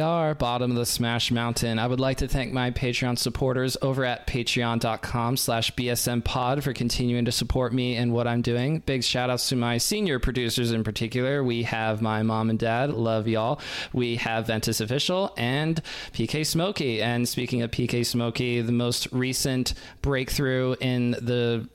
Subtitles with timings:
[0.00, 1.78] bottom of the Smash Mountain.
[1.78, 7.26] I would like to thank my Patreon supporters over at patreon.com slash bsmpod for continuing
[7.26, 8.78] to support me and what I'm doing.
[8.80, 11.44] Big shout outs to my senior producers in particular.
[11.44, 13.60] We have my mom and dad, love y'all.
[13.92, 15.82] We have Ventus Official and
[16.12, 17.02] PK Smokey.
[17.02, 21.68] And speaking of PK Smokey, the most recent breakthrough in the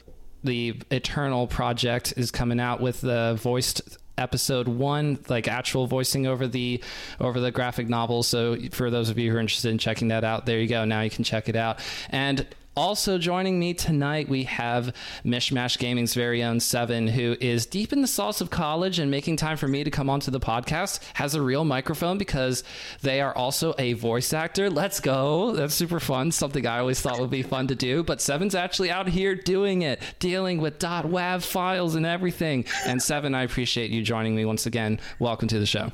[0.43, 6.47] the Eternal project is coming out with the voiced episode one like actual voicing over
[6.47, 6.83] the
[7.19, 8.23] over the graphic novel.
[8.23, 10.85] So for those of you who are interested in checking that out there you go.
[10.85, 11.79] Now you can check it out.
[12.09, 14.93] And also joining me tonight, we have
[15.23, 19.37] Mishmash Gaming's very own Seven, who is deep in the sauce of college and making
[19.37, 20.99] time for me to come onto the podcast.
[21.13, 22.63] Has a real microphone because
[23.01, 24.69] they are also a voice actor.
[24.69, 25.53] Let's go!
[25.53, 26.31] That's super fun.
[26.31, 29.81] Something I always thought would be fun to do, but Seven's actually out here doing
[29.81, 32.65] it, dealing with .wav files and everything.
[32.85, 34.99] And Seven, I appreciate you joining me once again.
[35.19, 35.91] Welcome to the show.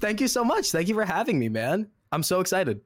[0.00, 0.70] Thank you so much.
[0.70, 1.88] Thank you for having me, man.
[2.10, 2.80] I'm so excited.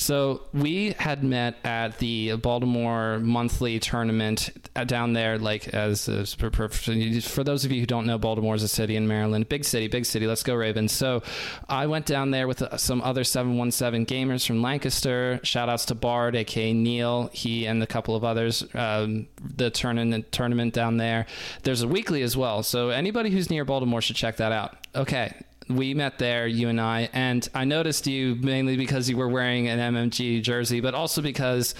[0.00, 4.50] So we had met at the Baltimore monthly tournament
[4.86, 8.62] down there, like as, as for, for, those of you who don't know, Baltimore is
[8.62, 10.26] a city in Maryland, big city, big city.
[10.26, 10.92] Let's go Ravens.
[10.92, 11.22] So
[11.68, 15.38] I went down there with uh, some other 717 gamers from Lancaster.
[15.42, 18.64] Shout outs to Bard, aka Neil, he and a couple of others.
[18.74, 21.26] Um, the tournament tournament down there.
[21.62, 22.62] There's a weekly as well.
[22.62, 24.76] So anybody who's near Baltimore should check that out.
[24.94, 25.34] Okay,
[25.76, 29.68] we met there, you and I, and I noticed you mainly because you were wearing
[29.68, 31.74] an MMG jersey, but also because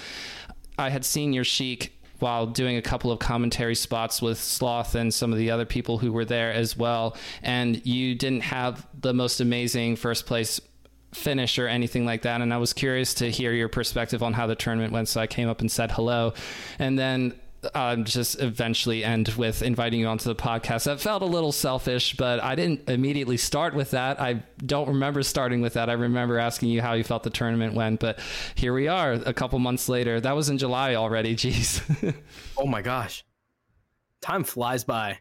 [0.77, 5.13] I had seen your Sheik while doing a couple of commentary spots with Sloth and
[5.13, 7.17] some of the other people who were there as well.
[7.41, 10.61] And you didn't have the most amazing first place
[11.13, 12.41] finish or anything like that.
[12.41, 15.07] And I was curious to hear your perspective on how the tournament went.
[15.07, 16.33] So I came up and said hello.
[16.79, 17.33] And then
[17.73, 20.85] um, just eventually end with inviting you onto the podcast.
[20.85, 24.19] That felt a little selfish, but I didn't immediately start with that.
[24.19, 25.89] I don't remember starting with that.
[25.89, 28.19] I remember asking you how you felt the tournament went, but
[28.55, 30.19] here we are a couple months later.
[30.19, 31.35] That was in July already.
[31.41, 32.15] Jeez.
[32.57, 33.23] oh my gosh.
[34.21, 35.19] Time flies by.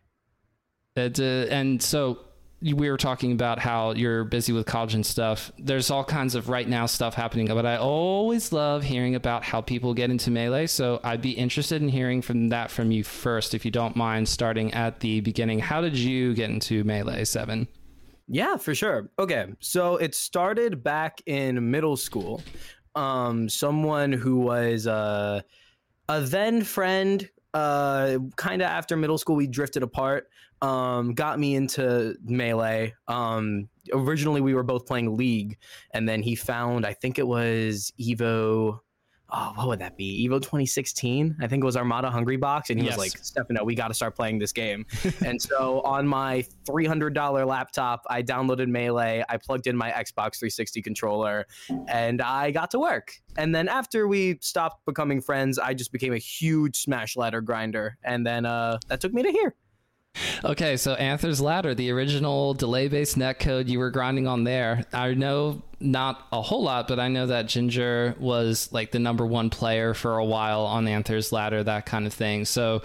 [0.97, 2.19] It, uh, and so
[2.63, 5.51] we were talking about how you're busy with college and stuff.
[5.59, 9.63] There's all kinds of right now stuff happening, but I always love hearing about how
[9.63, 10.67] people get into melee.
[10.67, 14.29] So I'd be interested in hearing from that from you first, if you don't mind,
[14.29, 15.59] starting at the beginning.
[15.59, 17.67] How did you get into melee seven?
[18.29, 19.11] Yeah, for sure.
[19.19, 22.43] Okay, so it started back in middle school.
[22.95, 25.41] Um, someone who was uh,
[26.09, 30.29] a then friend uh kind of after middle school we drifted apart
[30.63, 35.57] um got me into melee um originally we were both playing league
[35.93, 38.81] and then he found i think it was evo
[39.33, 40.27] oh, what would that be?
[40.27, 42.97] Evo 2016, I think it was Armada Hungrybox, and he yes.
[42.97, 44.87] was like, Stefano, we got to start playing this game.
[45.25, 50.83] and so on my $300 laptop, I downloaded Melee, I plugged in my Xbox 360
[50.83, 51.47] controller,
[51.89, 53.13] and I got to work.
[53.37, 57.97] And then after we stopped becoming friends, I just became a huge Smash Ladder grinder,
[58.03, 59.55] and then uh, that took me to here.
[60.45, 64.85] Okay, so Anther's Ladder, the original delay based netcode you were grinding on there.
[64.93, 69.27] I know not a whole lot, but I know that Ginger was like the number
[69.27, 72.45] one player for a while on Anther's Ladder, that kind of thing.
[72.45, 72.83] So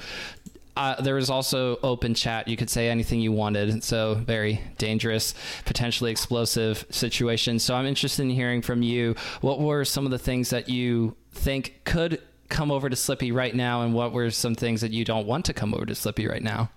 [0.77, 2.47] uh, there was also open chat.
[2.47, 3.83] You could say anything you wanted.
[3.83, 5.33] So very dangerous,
[5.65, 7.59] potentially explosive situation.
[7.59, 9.15] So I'm interested in hearing from you.
[9.41, 13.55] What were some of the things that you think could come over to Slippi right
[13.55, 16.29] now, and what were some things that you don't want to come over to Slippi
[16.29, 16.69] right now?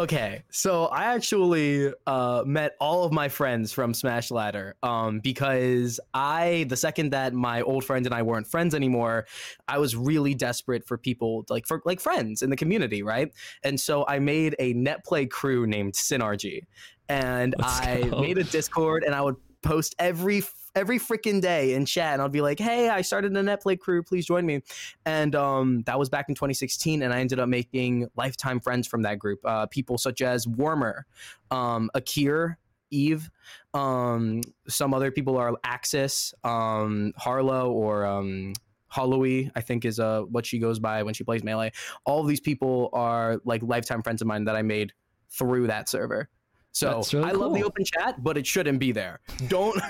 [0.00, 6.00] Okay, so I actually uh, met all of my friends from Smash Ladder um, because
[6.14, 9.26] I, the second that my old friend and I weren't friends anymore,
[9.68, 13.30] I was really desperate for people like for like friends in the community, right?
[13.62, 16.62] And so I made a NetPlay crew named Synergy,
[17.10, 18.22] and Let's I go.
[18.22, 20.40] made a Discord, and I would post every
[20.80, 24.02] every freaking day in chat and I'll be like, hey, I started a Netplay crew,
[24.02, 24.62] please join me.
[25.04, 29.02] And um, that was back in 2016, and I ended up making lifetime friends from
[29.02, 29.40] that group.
[29.44, 31.04] Uh, people such as Warmer,
[31.50, 32.56] um, Akir,
[32.90, 33.30] Eve,
[33.74, 38.54] um, some other people are Axis, um, Harlow, or um,
[38.96, 41.72] I think is uh, what she goes by when she plays Melee.
[42.06, 44.92] All of these people are like lifetime friends of mine that I made
[45.30, 46.28] through that server.
[46.72, 47.40] So really I cool.
[47.40, 49.20] love the open chat, but it shouldn't be there.
[49.48, 49.76] Don't.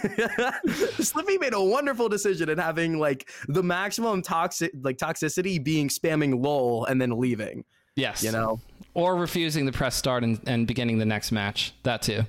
[0.99, 6.43] Slippi made a wonderful decision in having like the maximum toxic like toxicity being spamming
[6.43, 7.65] lol and then leaving.
[7.97, 8.23] Yes.
[8.23, 8.61] You know,
[8.95, 11.75] or refusing to press start and, and beginning the next match.
[11.83, 12.23] That too.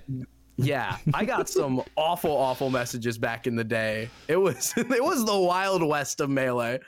[0.57, 4.09] Yeah, I got some awful, awful messages back in the day.
[4.27, 6.79] It was it was the wild west of melee.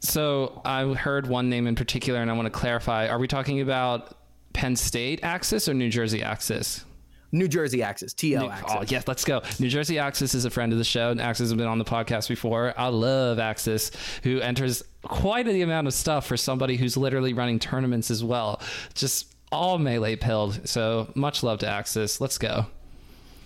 [0.00, 3.08] So I heard one name in particular, and I want to clarify.
[3.08, 4.16] Are we talking about
[4.56, 6.84] Penn State Axis or New Jersey Axis?
[7.30, 8.76] New Jersey Axis, TL New, Axis.
[8.78, 9.42] Oh, yes, let's go.
[9.58, 11.10] New Jersey Axis is a friend of the show.
[11.10, 12.72] And Axis has been on the podcast before.
[12.78, 13.90] I love Axis,
[14.22, 18.62] who enters quite the amount of stuff for somebody who's literally running tournaments as well.
[18.94, 20.66] Just all melee pilled.
[20.66, 22.18] So much love to Axis.
[22.18, 22.66] Let's go.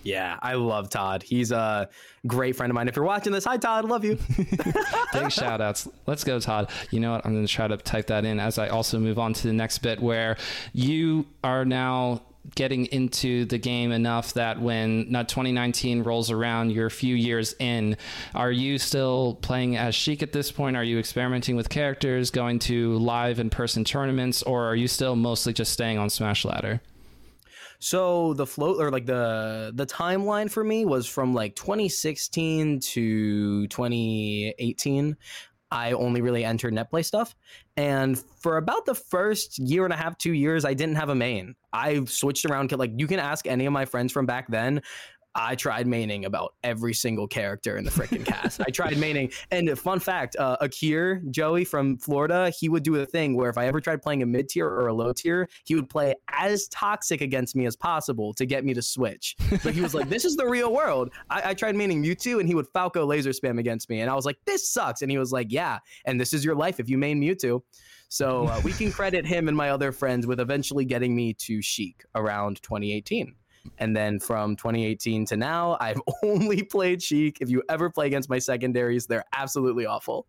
[0.03, 1.23] Yeah, I love Todd.
[1.23, 1.89] He's a
[2.25, 2.87] great friend of mine.
[2.87, 4.17] If you're watching this, hi Todd, love you.
[5.13, 5.87] Big shout outs.
[6.07, 6.69] Let's go, Todd.
[6.89, 7.25] You know what?
[7.25, 9.53] I'm going to try to type that in as I also move on to the
[9.53, 10.37] next bit where
[10.73, 12.21] you are now
[12.55, 17.53] getting into the game enough that when not 2019 rolls around, you're a few years
[17.59, 17.95] in.
[18.33, 20.75] Are you still playing as Sheik at this point?
[20.75, 25.15] Are you experimenting with characters, going to live in person tournaments, or are you still
[25.15, 26.81] mostly just staying on Smash Ladder?
[27.81, 33.67] So the float or like the the timeline for me was from like 2016 to
[33.67, 35.17] 2018.
[35.71, 37.35] I only really entered netplay stuff.
[37.77, 41.15] And for about the first year and a half, two years, I didn't have a
[41.15, 41.55] main.
[41.73, 42.71] I switched around.
[42.71, 44.81] Like you can ask any of my friends from back then.
[45.35, 48.61] I tried maining about every single character in the freaking cast.
[48.61, 53.05] I tried maining, and fun fact: uh, Akir Joey from Florida, he would do a
[53.05, 55.75] thing where if I ever tried playing a mid tier or a low tier, he
[55.75, 59.35] would play as toxic against me as possible to get me to switch.
[59.63, 62.47] But he was like, "This is the real world." I, I tried maining Mewtwo, and
[62.47, 65.17] he would Falco laser spam against me, and I was like, "This sucks," and he
[65.17, 67.61] was like, "Yeah, and this is your life if you main Mewtwo."
[68.09, 71.61] So uh, we can credit him and my other friends with eventually getting me to
[71.61, 73.35] Sheik around 2018.
[73.77, 77.37] And then from 2018 to now, I've only played Sheik.
[77.41, 80.27] If you ever play against my secondaries, they're absolutely awful.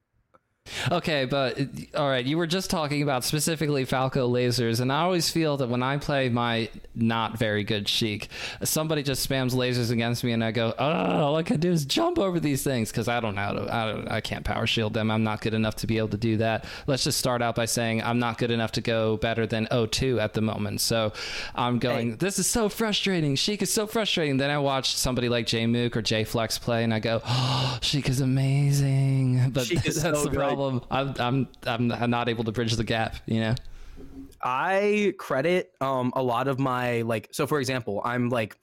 [0.91, 1.59] Okay, but
[1.97, 5.69] all right, you were just talking about specifically Falco lasers, and I always feel that
[5.69, 8.29] when I play my not very good Sheik,
[8.63, 11.85] somebody just spams lasers against me, and I go, "Oh, all I can do is
[11.85, 13.75] jump over these things because I don't know how to.
[13.75, 15.11] I, don't, I can't power shield them.
[15.11, 16.65] I'm not good enough to be able to do that.
[16.87, 20.21] Let's just start out by saying I'm not good enough to go better than O2
[20.21, 20.81] at the moment.
[20.81, 21.13] So
[21.55, 22.11] I'm going.
[22.11, 22.17] Hey.
[22.17, 23.35] This is so frustrating.
[23.37, 24.37] Sheik is so frustrating.
[24.37, 28.09] Then I watch somebody like Jmook or J Flex play, and I go, "Oh, Sheik
[28.09, 30.83] is amazing." But Sheik is that's so the problem problem.
[30.91, 33.17] I'm I'm I'm not able to bridge the gap.
[33.27, 33.55] You know.
[34.45, 38.57] I credit um a lot of my like so for example, I'm like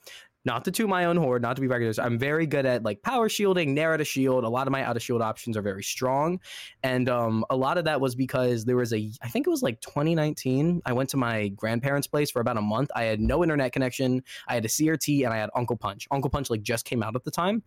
[0.45, 1.99] not to toot my own horde, not to be regulars.
[1.99, 4.45] I'm very good at like power shielding, narrow to shield.
[4.45, 6.39] A lot of my out of shield options are very strong,
[6.81, 9.61] and um, a lot of that was because there was a, I think it was
[9.61, 10.81] like 2019.
[10.85, 12.89] I went to my grandparents' place for about a month.
[12.95, 14.23] I had no internet connection.
[14.47, 16.07] I had a CRT and I had Uncle Punch.
[16.09, 17.61] Uncle Punch like just came out at the time,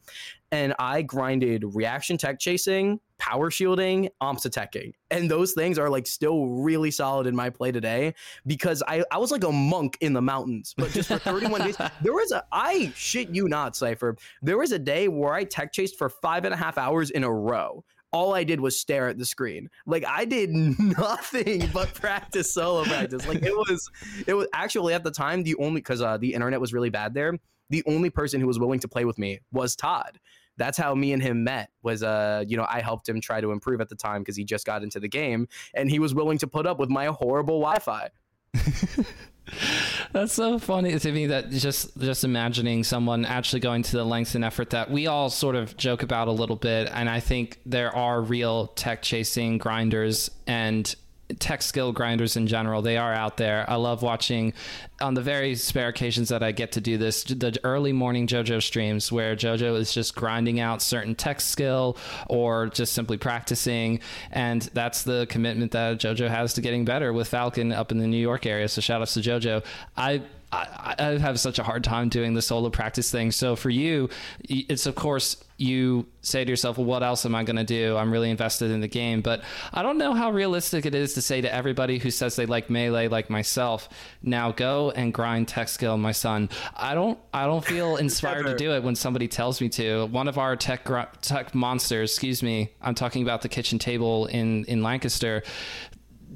[0.53, 4.93] and I grinded reaction tech chasing, power shielding, omps attacking.
[5.11, 8.15] And those things are like still really solid in my play today
[8.47, 11.77] because I, I was like a monk in the mountains, but just for 31 days.
[12.03, 14.17] There was a, I shit you not, Cypher.
[14.43, 17.25] There was a day where I tech chased for five and a half hours in
[17.25, 17.85] a row.
[18.13, 19.71] All I did was stare at the screen.
[19.87, 23.27] Like I did nothing but practice solo practice.
[23.27, 23.91] Like it was,
[24.27, 27.15] it was actually at the time the only because uh, the internet was really bad
[27.15, 27.39] there.
[27.71, 30.19] The only person who was willing to play with me was Todd
[30.57, 33.53] that's how me and him met was uh you know i helped him try to
[33.53, 36.39] improve at the time because he just got into the game and he was willing
[36.39, 38.09] to put up with my horrible wi-fi.
[40.13, 44.35] That's so funny to me that just just imagining someone actually going to the lengths
[44.35, 47.59] and effort that we all sort of joke about a little bit and I think
[47.67, 50.95] there are real tech chasing grinders and
[51.39, 52.83] tech skill grinders in general.
[52.83, 53.69] They are out there.
[53.69, 54.53] I love watching
[55.01, 58.63] on the very spare occasions that I get to do this, the early morning JoJo
[58.63, 61.97] streams where JoJo is just grinding out certain tech skill
[62.29, 64.01] or just simply practicing.
[64.31, 68.07] And that's the commitment that JoJo has to getting better with Falcon up in the
[68.07, 68.69] New York area.
[68.69, 69.65] So shout outs to JoJo.
[69.97, 70.23] I
[70.53, 73.31] I, I, have such a hard time doing the solo practice thing.
[73.33, 74.11] So for you,
[74.45, 77.97] it's of course you say to yourself, well, what else am I going to do?
[77.97, 79.23] I'm really invested in the game.
[79.23, 79.43] But
[79.73, 82.69] I don't know how realistic it is to say to everybody who says they like
[82.69, 83.89] melee, like myself,
[84.23, 86.51] now go and grind tech skill, my son.
[86.77, 90.07] I don't, I don't feel inspired to do it when somebody tells me to.
[90.07, 90.89] One of our tech
[91.23, 95.43] tech monsters, excuse me, I'm talking about the kitchen table in in Lancaster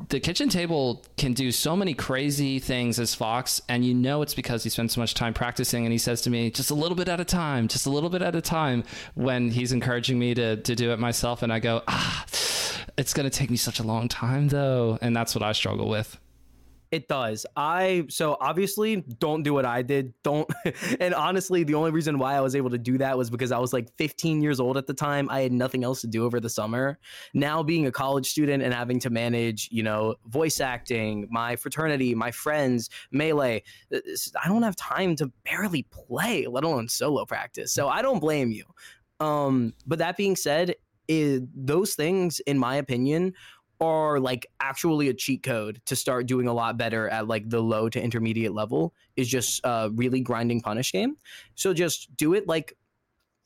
[0.08, 4.34] the kitchen table can do so many crazy things as Fox, and you know it's
[4.34, 5.84] because he spends so much time practicing.
[5.84, 8.10] And he says to me, just a little bit at a time, just a little
[8.10, 8.84] bit at a time,
[9.14, 11.42] when he's encouraging me to to do it myself.
[11.42, 12.24] And I go, ah,
[12.96, 15.88] it's going to take me such a long time though, and that's what I struggle
[15.88, 16.18] with.
[16.92, 17.44] It does.
[17.56, 20.14] I so obviously don't do what I did.
[20.22, 20.48] Don't
[21.00, 23.58] and honestly, the only reason why I was able to do that was because I
[23.58, 25.28] was like 15 years old at the time.
[25.28, 26.98] I had nothing else to do over the summer.
[27.34, 32.14] Now being a college student and having to manage, you know, voice acting, my fraternity,
[32.14, 37.72] my friends, melee, I don't have time to barely play, let alone solo practice.
[37.72, 38.64] So I don't blame you.
[39.18, 40.74] Um, but that being said,
[41.08, 43.34] is those things, in my opinion,
[43.80, 47.60] are like actually a cheat code to start doing a lot better at like the
[47.60, 51.16] low to intermediate level is just uh really grinding punish game.
[51.54, 52.76] So just do it like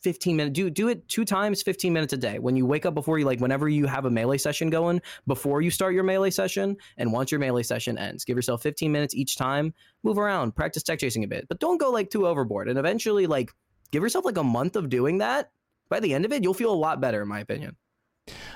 [0.03, 2.39] 15 minutes do do it two times 15 minutes a day.
[2.39, 5.61] When you wake up before you like whenever you have a melee session going before
[5.61, 9.15] you start your melee session and once your melee session ends give yourself 15 minutes
[9.15, 12.69] each time move around practice tech chasing a bit but don't go like too overboard.
[12.69, 13.53] And eventually like
[13.91, 15.51] give yourself like a month of doing that
[15.89, 17.77] by the end of it you'll feel a lot better in my opinion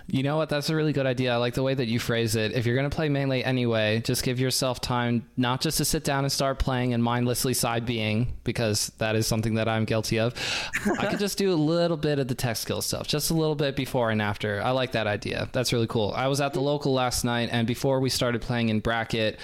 [0.07, 0.49] you know what?
[0.49, 1.33] That's a really good idea.
[1.33, 2.53] I like the way that you phrase it.
[2.53, 6.05] If you're going to play melee anyway, just give yourself time not just to sit
[6.05, 10.19] down and start playing and mindlessly side being, because that is something that I'm guilty
[10.19, 10.35] of.
[10.99, 13.55] I could just do a little bit of the tech skill stuff, just a little
[13.55, 14.63] bit before and after.
[14.63, 15.49] I like that idea.
[15.53, 16.13] That's really cool.
[16.15, 19.39] I was at the local last night, and before we started playing in bracket,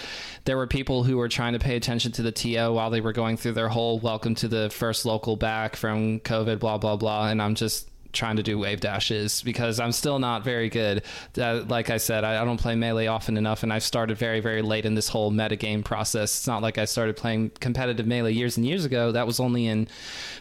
[0.44, 3.12] there were people who were trying to pay attention to the TO while they were
[3.12, 7.28] going through their whole welcome to the first local back from COVID, blah, blah, blah.
[7.28, 11.02] And I'm just trying to do wave dashes because I'm still not very good.
[11.36, 14.40] Uh, like I said, I, I, don't play melee often enough, and I've started very,
[14.40, 16.36] very late in this whole metagame process.
[16.36, 19.12] It's not like I started playing competitive melee years and years ago.
[19.12, 19.88] That was only in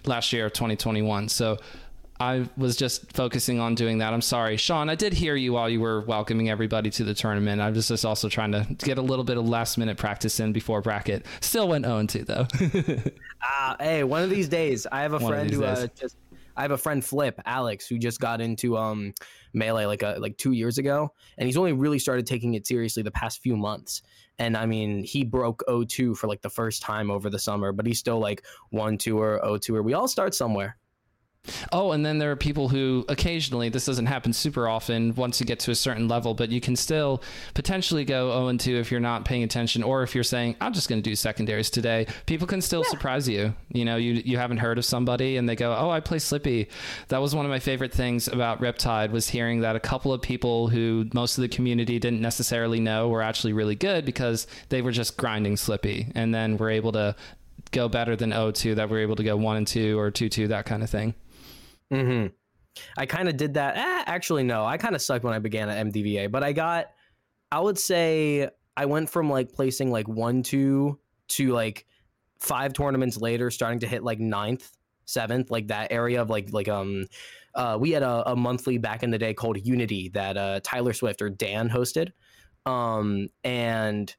[0.05, 1.29] last year of 2021.
[1.29, 1.57] So
[2.21, 4.13] I was just focusing on doing that.
[4.13, 4.89] I'm sorry, Sean.
[4.89, 7.61] I did hear you while you were welcoming everybody to the tournament.
[7.61, 10.51] I was just also trying to get a little bit of last minute practice in
[10.51, 11.25] before bracket.
[11.39, 12.47] Still went 0 2 though.
[13.61, 16.17] uh, hey, one of these days, I have a one friend who uh, just
[16.59, 19.13] I have a friend Flip Alex who just got into um
[19.53, 23.01] melee like a like two years ago, and he's only really started taking it seriously
[23.01, 24.01] the past few months.
[24.39, 27.85] And I mean, he broke 0-2 for like the first time over the summer, but
[27.85, 30.77] he's still like 1-2 or 0-2 or we all start somewhere.
[31.72, 35.46] Oh, and then there are people who occasionally, this doesn't happen super often once you
[35.46, 37.22] get to a certain level, but you can still
[37.53, 40.74] potentially go 0 and 2 if you're not paying attention, or if you're saying, I'm
[40.74, 42.08] just going to do secondaries today.
[42.25, 42.89] People can still yeah.
[42.89, 43.53] surprise you.
[43.72, 46.67] You know, you, you haven't heard of somebody and they go, Oh, I play Slippi.
[47.10, 50.22] That was one of my favorite things about Riptide was hearing that a couple of
[50.22, 54.81] people who most of the community didn't necessarily know were actually really good because they
[54.81, 57.15] were just grinding Slippi and then were able to
[57.72, 60.65] go better than 0-2 that we're able to go 1 and 2 or 2-2 that
[60.65, 61.13] kind of thing.
[61.91, 62.27] Hmm.
[62.98, 63.77] I kind of did that.
[63.77, 64.65] Eh, actually, no.
[64.65, 66.91] I kind of sucked when I began at MDVA, but I got.
[67.51, 71.86] I would say I went from like placing like one, two to like
[72.39, 74.72] five tournaments later, starting to hit like ninth,
[75.05, 77.05] seventh, like that area of like like um.
[77.55, 80.93] Uh, we had a, a monthly back in the day called Unity that uh, Tyler
[80.93, 82.12] Swift or Dan hosted,
[82.67, 84.15] um, and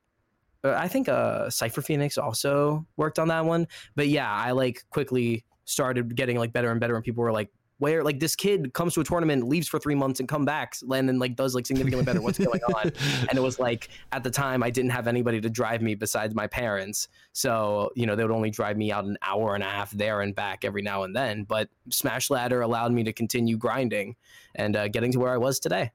[0.64, 3.66] uh, I think uh, Cypher Phoenix also worked on that one.
[3.94, 7.50] But yeah, I like quickly started getting like better and better, and people were like,
[7.80, 10.74] where like this kid comes to a tournament, leaves for three months, and come back,
[10.82, 12.20] and then like does like significantly better.
[12.20, 12.92] What's going on?
[13.28, 16.34] And it was like at the time I didn't have anybody to drive me besides
[16.34, 19.66] my parents, so you know they would only drive me out an hour and a
[19.66, 21.44] half there and back every now and then.
[21.44, 24.16] But Smash Ladder allowed me to continue grinding
[24.54, 25.90] and uh, getting to where I was today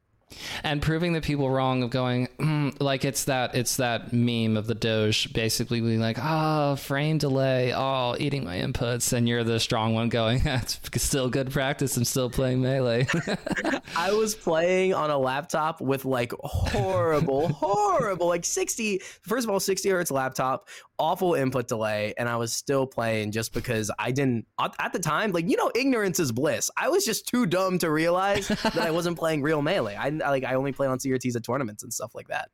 [0.64, 4.68] and proving the people wrong of going mm, like it's that it's that meme of
[4.68, 9.60] the doge basically being like oh frame delay oh eating my inputs and you're the
[9.60, 13.08] strong one going that's still good practice i'm still playing melee.
[13.96, 19.60] I was playing on a laptop with like horrible horrible like 60 first of all
[19.60, 24.46] 60 hertz laptop awful input delay and I was still playing just because I didn't
[24.80, 26.70] at the time like you know ignorance is bliss.
[26.78, 29.96] I was just too dumb to realize that I wasn't playing real melee.
[29.96, 32.50] I, I like I only play on CRTs at tournaments and stuff like that.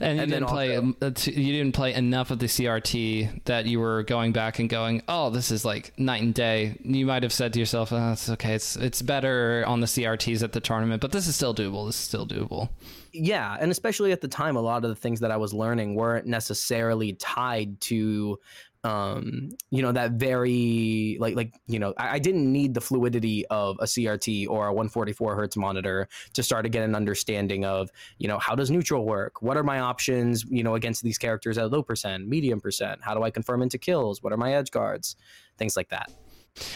[0.00, 3.66] And you and didn't play also, uh, you didn't play enough of the CRT that
[3.66, 7.22] you were going back and going, "Oh, this is like night and day." You might
[7.22, 8.54] have said to yourself, oh, "It's okay.
[8.54, 11.86] It's it's better on the CRTs at the tournament, but this is still doable.
[11.86, 12.70] This is still doable."
[13.12, 15.94] yeah and especially at the time a lot of the things that i was learning
[15.94, 18.38] weren't necessarily tied to
[18.88, 23.44] um you know that very like like you know I, I, didn't need the fluidity
[23.46, 27.90] of a crt or a 144 hertz monitor to start to get an understanding of
[28.18, 29.42] you know how does neutral work?
[29.42, 33.00] What are my options you know against these characters at low percent medium percent?
[33.02, 34.22] How do i confirm into kills?
[34.22, 35.16] What are my edge guards?
[35.58, 36.10] Things like that.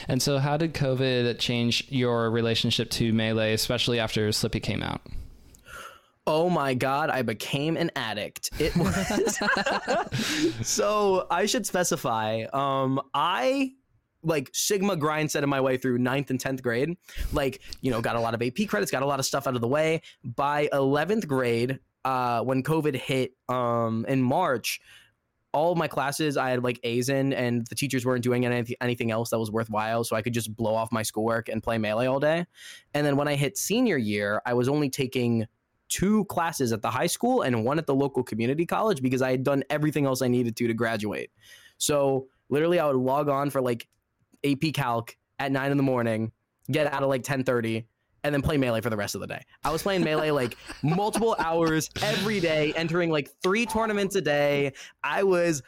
[0.07, 5.01] And so how did covid change your relationship to melee especially after Slippi came out
[6.27, 8.51] Oh my god, I became an addict.
[8.61, 9.39] It was
[10.67, 13.73] So, I should specify um I
[14.25, 16.97] like sigma grind set in my way through ninth and 10th grade
[17.33, 19.57] like you know got a lot of ap credits got a lot of stuff out
[19.57, 24.81] of the way by 11th grade uh when covid hit um in march
[25.53, 29.11] all my classes I had like A's in, and the teachers weren't doing anything anything
[29.11, 32.07] else that was worthwhile, so I could just blow off my schoolwork and play melee
[32.07, 32.47] all day.
[32.95, 35.47] And then when I hit senior year, I was only taking
[35.93, 39.31] two classes at the high school and one at the local community college because I
[39.31, 41.31] had done everything else I needed to to graduate.
[41.77, 43.87] So literally, I would log on for like
[44.43, 46.33] AP Calc at nine in the morning,
[46.71, 47.87] get out of like ten thirty,
[48.25, 49.43] and then play melee for the rest of the day.
[49.65, 54.73] I was playing melee like multiple hours every day, entering like three tournaments a day.
[55.05, 55.63] I was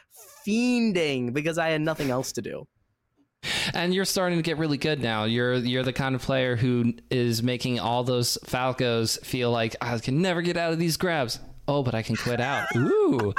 [0.47, 2.67] fiending because I had nothing else to do.
[3.73, 5.25] And you're starting to get really good now.
[5.25, 9.97] You're you're the kind of player who is making all those Falcos feel like I
[9.99, 11.39] can never get out of these grabs.
[11.67, 12.67] Oh, but I can quit out.
[12.75, 13.33] Ooh.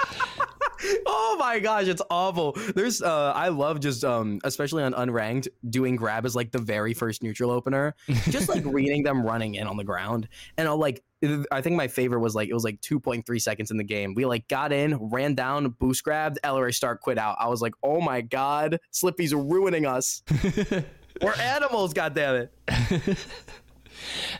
[1.06, 2.52] oh my gosh, it's awful.
[2.74, 6.94] There's uh I love just um especially on unranked doing grab as like the very
[6.94, 7.94] first neutral opener.
[8.30, 10.28] Just like reading them running in on the ground.
[10.56, 11.02] And I'll like
[11.50, 14.14] I think my favorite was like it was like 2.3 seconds in the game.
[14.14, 17.36] We like got in, ran down, boost grabbed, LRA start quit out.
[17.40, 20.22] I was like, oh my god, Slippi's ruining us.
[21.22, 22.50] We're animals, goddammit.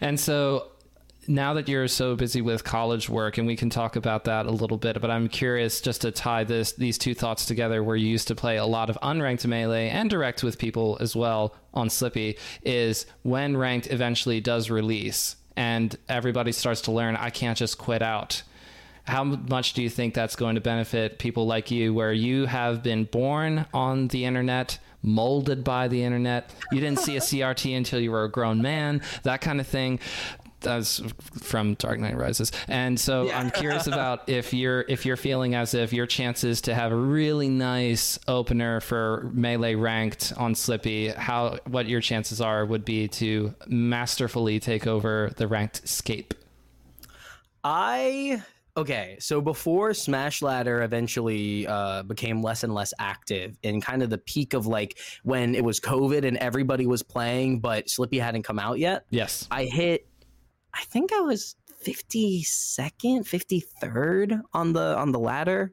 [0.03, 0.73] and so
[1.29, 4.51] now that you're so busy with college work and we can talk about that a
[4.51, 8.09] little bit but i'm curious just to tie this these two thoughts together where you
[8.09, 11.89] used to play a lot of unranked melee and direct with people as well on
[11.89, 17.79] slippi is when ranked eventually does release and everybody starts to learn i can't just
[17.79, 18.43] quit out.
[19.05, 22.83] How much do you think that's going to benefit people like you where you have
[22.83, 26.53] been born on the internet molded by the internet?
[26.73, 30.01] You didn't see a crt until you were a grown man that kind of thing
[30.61, 31.01] that's
[31.41, 32.53] from Dark Knight Rises.
[32.69, 33.39] And so yeah.
[33.39, 36.97] I'm curious about if you're if you're feeling as if your chances to have a
[36.97, 43.09] really nice opener for melee ranked on Slippi, how what your chances are would be
[43.09, 46.35] to masterfully take over the ranked scape.
[47.63, 48.43] I
[48.77, 54.11] okay, so before Smash Ladder eventually uh, became less and less active, in kind of
[54.11, 58.43] the peak of like when it was COVID and everybody was playing, but slippi hadn't
[58.43, 59.05] come out yet.
[59.11, 60.07] Yes, I hit
[60.77, 65.73] I think I was 52nd, 53rd on the on the ladder.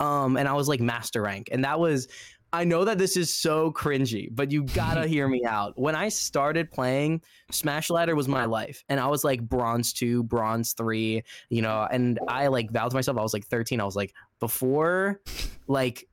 [0.00, 1.48] Um, and I was like master rank.
[1.50, 2.08] And that was
[2.52, 5.78] I know that this is so cringy, but you gotta hear me out.
[5.78, 8.84] When I started playing, Smash Ladder was my life.
[8.88, 12.96] And I was like bronze two, bronze three, you know, and I like vowed to
[12.96, 13.80] myself, I was like 13.
[13.80, 15.20] I was like, before
[15.66, 16.08] like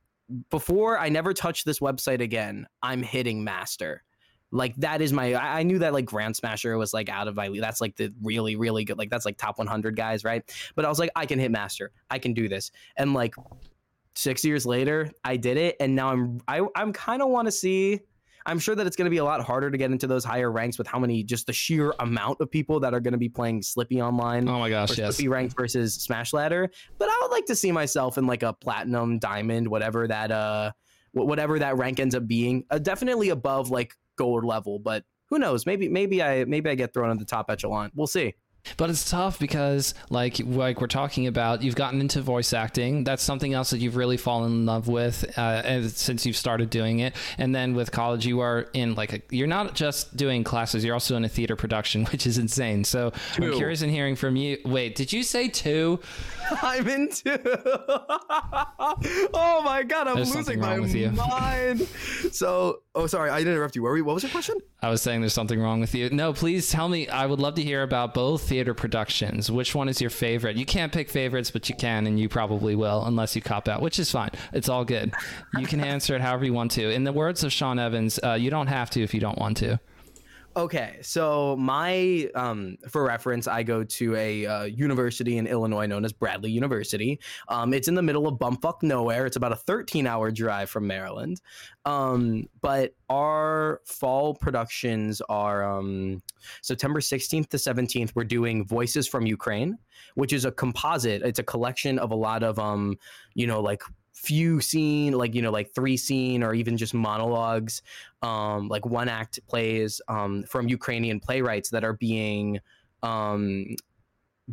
[0.50, 4.04] before I never touch this website again, I'm hitting master
[4.54, 7.36] like that is my I, I knew that like Grand Smasher was like out of
[7.36, 10.44] my that's like the really really good like that's like top 100 guys right
[10.76, 13.36] but I was like I can hit master I can do this and like
[14.16, 17.52] six years later I did it and now I'm I I'm kind of want to
[17.52, 18.00] see
[18.46, 20.52] I'm sure that it's going to be a lot harder to get into those higher
[20.52, 23.30] ranks with how many just the sheer amount of people that are going to be
[23.30, 24.50] playing Slippi online.
[24.50, 25.16] Oh my gosh, yes.
[25.16, 26.70] Slippi ranked versus Smash Ladder.
[26.98, 30.72] But I would like to see myself in like a platinum, diamond, whatever that uh
[31.14, 32.66] whatever that rank ends up being.
[32.70, 35.66] Uh, definitely above like gold level, but who knows?
[35.66, 37.92] Maybe maybe I maybe I get thrown in the top echelon.
[37.96, 38.36] We'll see.
[38.78, 43.04] But it's tough because, like, like we're talking about, you've gotten into voice acting.
[43.04, 47.00] That's something else that you've really fallen in love with uh, since you've started doing
[47.00, 47.14] it.
[47.38, 50.94] And then with college, you are in like a, you're not just doing classes; you're
[50.94, 52.84] also in a theater production, which is insane.
[52.84, 54.58] So i I'm curious in hearing from you.
[54.66, 56.00] Wait, did you say two?
[56.62, 57.38] I'm in two.
[59.34, 61.88] oh my god, I'm there's losing my mind.
[62.32, 63.84] So, oh, sorry, I didn't interrupt you.
[63.84, 64.58] Were we, what was your question?
[64.82, 66.10] I was saying there's something wrong with you.
[66.10, 67.08] No, please tell me.
[67.08, 69.50] I would love to hear about both theater productions.
[69.50, 70.58] Which one is your favorite?
[70.58, 73.82] You can't pick favorites, but you can, and you probably will, unless you cop out,
[73.82, 74.30] which is fine.
[74.54, 75.12] It's all good.
[75.58, 76.92] You can answer it however you want to.
[76.92, 79.58] In the words of Sean Evans, uh, you don't have to if you don't want
[79.58, 79.80] to.
[80.56, 86.06] Okay, so my um, for reference, I go to a uh, university in Illinois known
[86.06, 87.20] as Bradley University.
[87.48, 89.26] Um, it's in the middle of bumfuck nowhere.
[89.26, 91.42] It's about a 13-hour drive from Maryland.
[91.86, 96.22] Um, but our fall productions are um,
[96.62, 98.12] September 16th to 17th.
[98.14, 99.80] We're doing Voices from Ukraine,
[100.14, 101.24] which is a composite.
[101.24, 102.98] It's a collection of a lot of um,
[103.34, 103.82] you know, like
[104.24, 107.82] few scene like you know like three scene or even just monologues
[108.22, 112.60] um like one act plays um from ukrainian playwrights that are being
[113.04, 113.66] um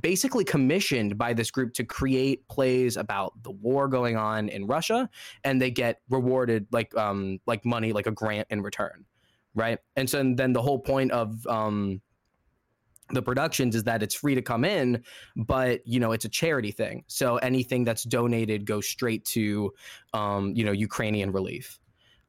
[0.01, 5.11] basically commissioned by this group to create plays about the war going on in Russia
[5.43, 9.05] and they get rewarded like um like money like a grant in return
[9.55, 9.79] right?
[9.97, 12.01] And so and then the whole point of um
[13.13, 15.03] the productions is that it's free to come in
[15.37, 17.05] but you know it's a charity thing.
[17.07, 19.73] So anything that's donated goes straight to
[20.13, 21.79] um, you know ukrainian relief.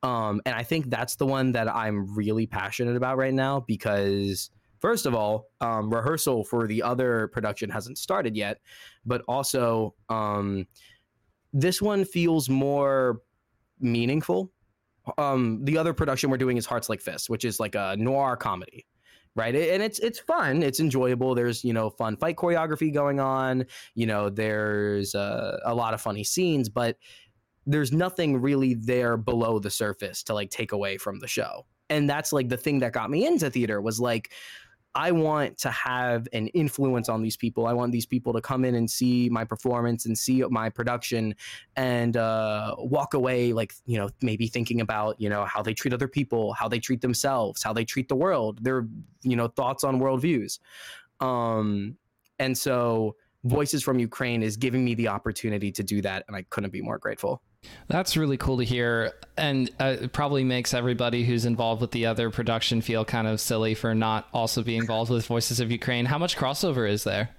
[0.03, 4.49] Um, and i think that's the one that i'm really passionate about right now because
[4.79, 8.59] first of all um, rehearsal for the other production hasn't started yet
[9.05, 10.65] but also um,
[11.53, 13.21] this one feels more
[13.79, 14.51] meaningful.
[15.17, 18.37] Um, the other production we're doing is hearts like fists which is like a noir
[18.37, 18.85] comedy
[19.35, 19.55] right?
[19.55, 23.65] And it's it's fun it's enjoyable there's you know fun fight choreography going on
[23.95, 26.97] you know there's uh, a lot of funny scenes but
[27.65, 31.65] there's nothing really there below the surface to like take away from the show.
[31.89, 34.31] And that's like the thing that got me into theater was like
[34.93, 37.65] I want to have an influence on these people.
[37.65, 41.33] I want these people to come in and see my performance and see my production
[41.75, 45.93] and uh, walk away like, you know, maybe thinking about, you know, how they treat
[45.93, 48.87] other people, how they treat themselves, how they treat the world, their,
[49.21, 50.59] you know, thoughts on worldviews.
[51.21, 51.95] Um,
[52.39, 56.25] and so Voices from Ukraine is giving me the opportunity to do that.
[56.27, 57.41] And I couldn't be more grateful.
[57.87, 62.05] That's really cool to hear, and uh, it probably makes everybody who's involved with the
[62.05, 66.05] other production feel kind of silly for not also being involved with Voices of Ukraine.
[66.05, 67.31] How much crossover is there?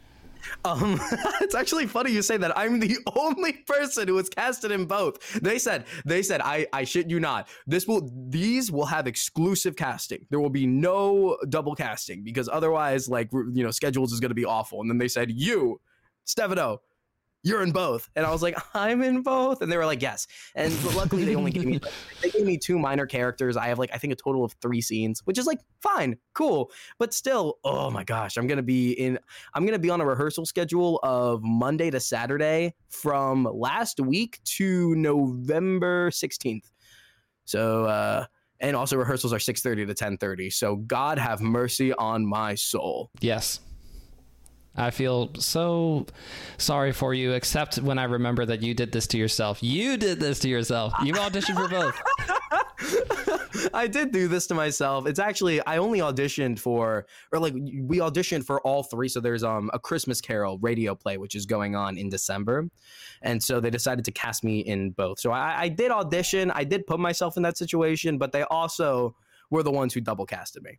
[0.64, 1.00] Um,
[1.40, 2.56] it's actually funny you say that.
[2.56, 5.40] I'm the only person who was casted in both.
[5.40, 7.48] They said, they said, I, I shit you not.
[7.66, 10.26] This will, these will have exclusive casting.
[10.30, 14.34] There will be no double casting because otherwise, like, you know, schedules is going to
[14.34, 14.80] be awful.
[14.80, 15.80] And then they said, you,
[16.24, 16.82] Stefano,
[17.42, 18.08] you're in both.
[18.16, 19.62] And i was like i'm in both.
[19.62, 20.26] And they were like yes.
[20.54, 21.80] And luckily they only gave me
[22.22, 23.56] they gave me two minor characters.
[23.56, 26.70] I have like i think a total of three scenes which is like fine cool.
[26.98, 29.18] But still oh my gosh i'm gonna be in
[29.54, 34.94] i'm gonna be on a rehearsal schedule of monday to saturday from last week to
[34.96, 36.70] november 16th
[37.44, 38.24] so uh
[38.60, 43.10] and also rehearsals are 6.30 to 10.30 so god have mercy on my soul.
[43.20, 43.60] Yes
[44.74, 46.06] I feel so
[46.56, 49.62] sorry for you, except when I remember that you did this to yourself.
[49.62, 50.94] You did this to yourself.
[51.04, 52.00] You auditioned for both.
[53.74, 55.06] I did do this to myself.
[55.06, 59.08] It's actually I only auditioned for or like we auditioned for all three.
[59.08, 62.68] So there's um a Christmas Carol radio play which is going on in December,
[63.20, 65.20] and so they decided to cast me in both.
[65.20, 66.50] So I, I did audition.
[66.50, 69.16] I did put myself in that situation, but they also
[69.50, 70.78] were the ones who double casted me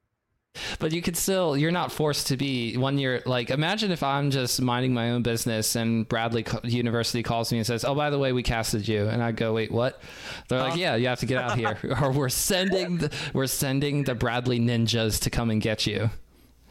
[0.80, 4.30] but you could still you're not forced to be one year like imagine if i'm
[4.30, 8.20] just minding my own business and bradley university calls me and says oh by the
[8.20, 9.08] way we casted you.
[9.08, 10.02] And i go wait what?
[10.48, 10.78] They're like uh.
[10.78, 11.78] yeah you have to get out here.
[12.02, 16.10] Or we're sending the, we're sending the bradley ninjas to come and get you.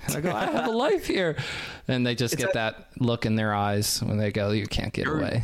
[0.06, 1.36] And i go i have a life here.
[1.88, 4.66] And they just it's get a, that look in their eyes when they go you
[4.66, 5.42] can't get away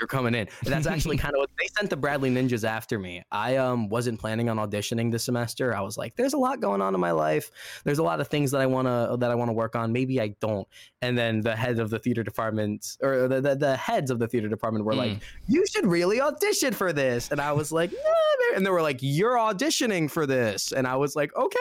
[0.00, 0.48] you're coming in.
[0.64, 3.22] And that's actually kind of what they sent the Bradley Ninjas after me.
[3.30, 5.74] I um wasn't planning on auditioning this semester.
[5.74, 7.50] I was like, there's a lot going on in my life.
[7.84, 9.92] There's a lot of things that I wanna that I wanna work on.
[9.92, 10.66] Maybe I don't.
[11.02, 14.28] And then the head of the theater department or the the, the heads of the
[14.28, 14.98] theater department were mm.
[14.98, 17.30] like, you should really audition for this.
[17.30, 20.72] And I was like, nah, and they were like, you're auditioning for this.
[20.72, 21.58] And I was like, okay.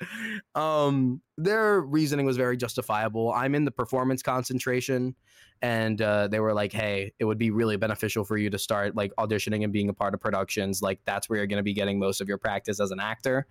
[0.54, 3.32] Um, their reasoning was very justifiable.
[3.32, 5.14] I'm in the performance concentration
[5.62, 8.96] and uh, they were like, "Hey, it would be really beneficial for you to start
[8.96, 10.80] like auditioning and being a part of productions.
[10.82, 13.46] Like that's where you're going to be getting most of your practice as an actor.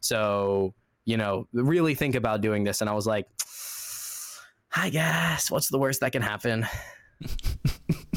[0.00, 3.26] So, you know, really think about doing this." And I was like,
[4.76, 6.66] "I guess what's the worst that can happen?"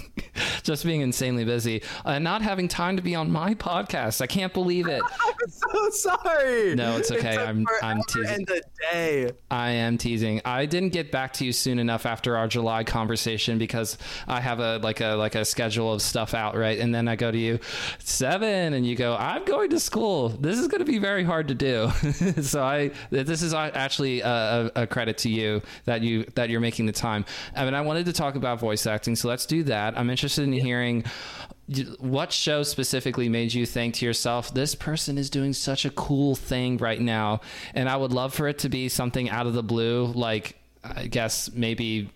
[0.68, 4.22] just being insanely busy and not having time to be on my podcast.
[4.22, 5.02] I can't believe it.
[5.26, 6.76] I'm so sorry.
[6.76, 7.38] No, it's okay.
[7.38, 8.46] I'm I'm teasing.
[8.46, 9.32] the day.
[9.50, 10.42] I am teasing.
[10.44, 14.60] I didn't get back to you soon enough after our July conversation because I have
[14.60, 17.38] a like a like a schedule of stuff out right, and then I go to
[17.38, 17.60] you
[18.00, 20.30] seven, and you go, I'm going to school.
[20.30, 21.90] This is going to be very hard to do.
[22.42, 26.88] so I this is actually a, a, credit to you that you that you're making
[26.88, 27.24] the time.
[27.56, 29.98] I mean, I wanted to talk about voice acting, so let's do that.
[29.98, 31.04] I'm interested in hearing
[32.00, 36.36] what show specifically made you think to yourself this person is doing such a cool
[36.36, 37.42] thing right now?
[37.74, 41.08] And i would love for it to be something out of the blue like i
[41.08, 42.10] guess maybe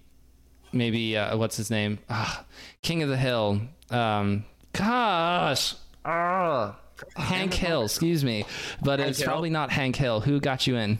[0.74, 2.00] maybe uh, what's his name?
[2.10, 2.46] Ah,
[2.82, 3.62] king of the hill.
[3.90, 5.76] Um, gosh.
[6.06, 6.80] Ah,
[7.16, 8.46] hank hill excuse me.
[8.82, 9.28] But hank it's hill.
[9.28, 10.20] probably not hank hill.
[10.22, 11.00] Who got you in?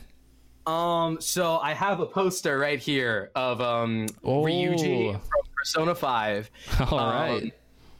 [0.66, 4.42] Um, so I have a poster right here of um oh.
[4.42, 6.50] Ryuji from Persona 5.
[6.90, 7.54] All um, right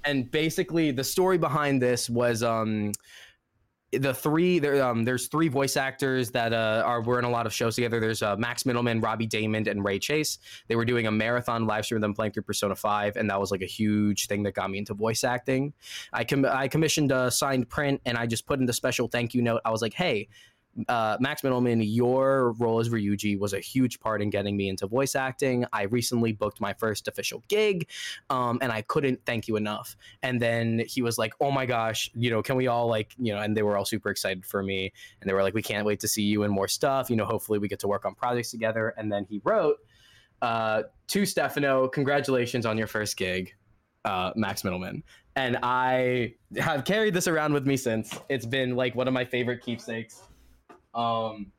[0.05, 2.92] and basically the story behind this was um
[3.92, 7.44] the three there um there's three voice actors that uh are were in a lot
[7.44, 8.01] of shows together.
[8.01, 10.38] There's uh, Max Mittelman, Robbie Daymond, and Ray Chase.
[10.68, 13.38] They were doing a marathon live stream of them playing through Persona 5, and that
[13.38, 15.75] was like a huge thing that got me into voice acting.
[16.11, 19.35] I com- I commissioned a signed print and I just put in the special thank
[19.35, 19.61] you note.
[19.64, 20.29] I was like, hey,
[20.88, 24.87] uh, Max Mittelman, your role as Ryuji was a huge part in getting me into
[24.87, 25.66] voice acting.
[25.72, 27.88] I recently booked my first official gig,
[28.30, 29.96] um, and I couldn't thank you enough.
[30.22, 33.35] And then he was like, "Oh my gosh, you know, can we all like, you
[33.35, 35.85] know?" And they were all super excited for me, and they were like, "We can't
[35.85, 37.11] wait to see you in more stuff.
[37.11, 39.76] You know, hopefully we get to work on projects together." And then he wrote
[40.40, 43.54] uh, to Stefano, "Congratulations on your first gig."
[44.04, 45.04] Uh, Max Mittelman.
[45.37, 48.18] And I have carried this around with me since.
[48.28, 50.22] It's been like one of my favorite keepsakes.
[50.94, 51.52] Um,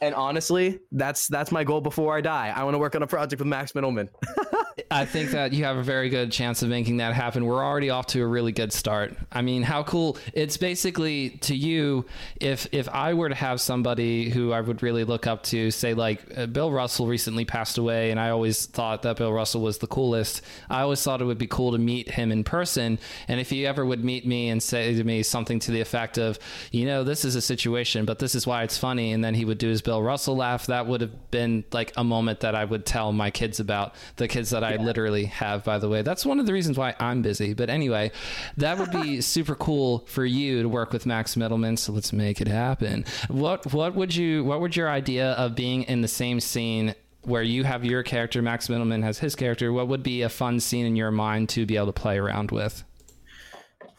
[0.00, 2.52] and honestly, that's that's my goal before I die.
[2.54, 4.08] I want to work on a project with Max Mittelman.
[4.92, 7.44] I think that you have a very good chance of making that happen.
[7.44, 9.16] We're already off to a really good start.
[9.30, 10.18] I mean, how cool!
[10.32, 12.06] It's basically to you.
[12.40, 15.94] If if I were to have somebody who I would really look up to, say
[15.94, 19.78] like uh, Bill Russell recently passed away, and I always thought that Bill Russell was
[19.78, 20.42] the coolest.
[20.68, 22.98] I always thought it would be cool to meet him in person.
[23.28, 26.18] And if he ever would meet me and say to me something to the effect
[26.18, 26.36] of,
[26.72, 29.44] you know, this is a situation, but this is why it's funny, and then he
[29.44, 32.64] would do his Bill Russell laugh, that would have been like a moment that I
[32.64, 33.94] would tell my kids about.
[34.16, 36.02] The kids that I literally have, by the way.
[36.02, 37.54] That's one of the reasons why I'm busy.
[37.54, 38.12] But anyway,
[38.56, 41.78] that would be super cool for you to work with Max Mittelman.
[41.78, 43.04] So let's make it happen.
[43.28, 47.42] What what would you what would your idea of being in the same scene where
[47.42, 50.86] you have your character, Max Mittelman has his character, what would be a fun scene
[50.86, 52.82] in your mind to be able to play around with?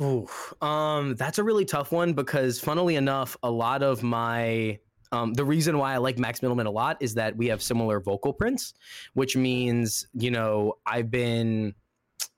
[0.02, 0.28] Ooh,
[0.66, 4.80] um, that's a really tough one because, funnily enough, a lot of my
[5.12, 8.00] um, the reason why I like Max Mittelman a lot is that we have similar
[8.00, 8.74] vocal prints,
[9.14, 11.74] which means you know I've been
[12.22, 12.30] I'm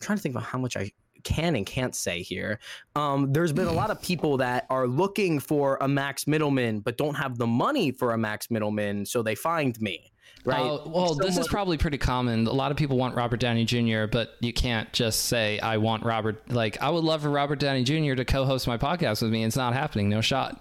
[0.00, 0.92] trying to think about how much I
[1.24, 2.58] can and can't say here.
[2.96, 6.96] Um, there's been a lot of people that are looking for a Max Mittelman, but
[6.96, 10.12] don't have the money for a Max Mittelman, so they find me.
[10.44, 10.60] Right.
[10.60, 12.46] Uh, well, this is probably pretty common.
[12.48, 16.04] A lot of people want Robert Downey Jr., but you can't just say, I want
[16.04, 16.50] Robert.
[16.50, 18.14] Like, I would love for Robert Downey Jr.
[18.14, 19.44] to co host my podcast with me.
[19.44, 20.08] It's not happening.
[20.08, 20.60] No shot.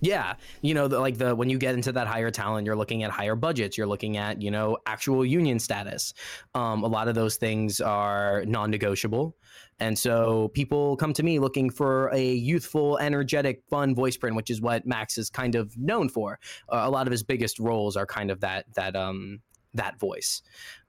[0.00, 3.02] Yeah, you know, the, like the when you get into that higher talent, you're looking
[3.02, 3.76] at higher budgets.
[3.76, 6.14] You're looking at you know actual union status.
[6.54, 9.36] Um, a lot of those things are non-negotiable,
[9.78, 14.50] and so people come to me looking for a youthful, energetic, fun voice print, which
[14.50, 16.38] is what Max is kind of known for.
[16.70, 19.40] Uh, a lot of his biggest roles are kind of that that um
[19.74, 20.42] that voice.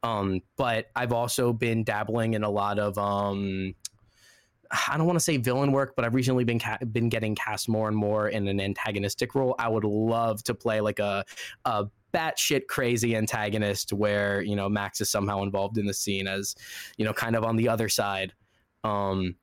[0.04, 3.76] Um, but I've also been dabbling in a lot of um
[4.88, 7.68] I don't want to say villain work, but I've recently been ca- been getting cast
[7.68, 9.56] more and more in an antagonistic role.
[9.60, 11.26] I would love to play like a
[11.66, 16.56] a batshit crazy antagonist where you know Max is somehow involved in the scene as
[16.98, 18.34] you know kind of on the other side.
[18.84, 19.36] Um,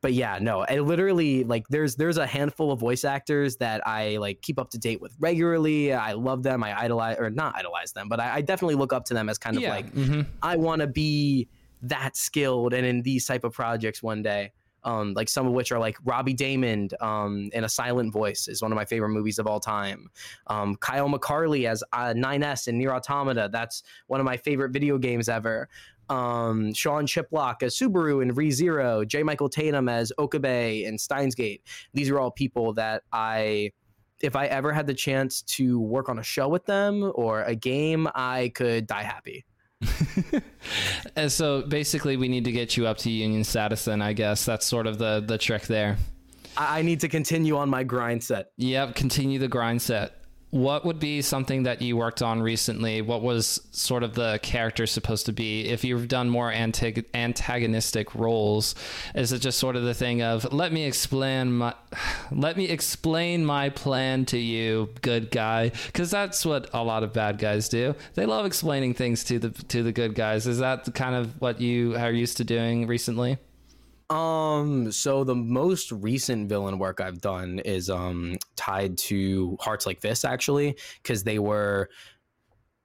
[0.00, 4.16] but yeah, no, I literally like there's there's a handful of voice actors that I
[4.16, 5.92] like keep up to date with regularly.
[5.92, 6.64] I love them.
[6.64, 9.38] I idolize or not idolize them, but I, I definitely look up to them as
[9.38, 10.26] kind of Yeah, like mhm.
[10.42, 11.48] I want to be
[11.82, 14.52] that skilled and in these type of projects one day.
[14.84, 18.62] Um, like some of which are like Robbie Daymond um, in A Silent Voice is
[18.62, 20.10] one of my favorite movies of all time.
[20.48, 23.48] Um, Kyle McCarley as uh, 9S in NieR Automata.
[23.52, 25.68] That's one of my favorite video games ever.
[26.08, 29.06] Um, Sean Chiplock as Subaru in ReZero.
[29.06, 29.22] J.
[29.22, 31.62] Michael Tatum as Okabe in Steins Gate.
[31.94, 33.70] These are all people that I
[34.20, 37.56] if I ever had the chance to work on a show with them or a
[37.56, 39.44] game, I could die happy.
[41.16, 43.84] And so basically, we need to get you up to union status.
[43.84, 45.96] Then I guess that's sort of the the trick there.
[46.56, 48.52] I I need to continue on my grind set.
[48.56, 50.21] Yep, continue the grind set.
[50.52, 53.00] What would be something that you worked on recently?
[53.00, 55.66] What was sort of the character supposed to be?
[55.66, 58.74] If you've done more antag- antagonistic roles,
[59.14, 61.74] is it just sort of the thing of let me explain my
[62.30, 65.70] let me explain my plan to you, good guy?
[65.86, 67.94] Because that's what a lot of bad guys do.
[68.12, 70.46] They love explaining things to the to the good guys.
[70.46, 73.38] Is that kind of what you are used to doing recently?
[74.10, 80.00] Um, so the most recent villain work I've done is um tied to Hearts Like
[80.00, 81.88] Fists actually, because they were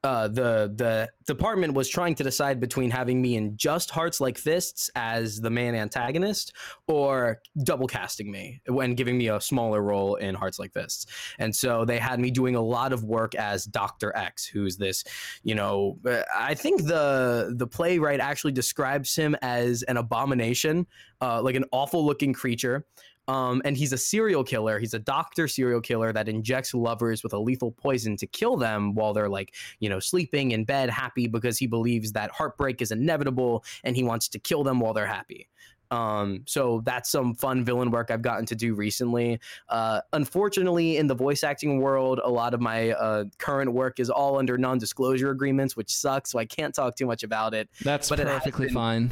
[0.04, 4.38] uh, the the department was trying to decide between having me in just Hearts Like
[4.38, 6.54] Fists as the main antagonist
[6.88, 11.08] or double casting me and giving me a smaller role in Hearts Like Fists.
[11.40, 15.04] And so they had me doing a lot of work as Doctor X, who's this,
[15.44, 15.98] you know,
[16.36, 20.86] I think the the playwright actually describes him as an abomination,
[21.22, 22.86] uh, like an awful looking creature.
[23.28, 24.80] Um, and he's a serial killer.
[24.80, 28.96] He's a doctor serial killer that injects lovers with a lethal poison to kill them
[28.96, 32.92] while they're like, you know, sleeping in bed, happy because he believes that heartbreak is
[32.92, 35.48] inevitable and he wants to kill them while they're happy.
[35.90, 39.40] Um, so that's some fun villain work I've gotten to do recently.
[39.70, 44.10] Uh, unfortunately, in the voice acting world, a lot of my uh, current work is
[44.10, 46.32] all under non disclosure agreements, which sucks.
[46.32, 47.70] So I can't talk too much about it.
[47.84, 49.12] That's But it perfectly been- fine.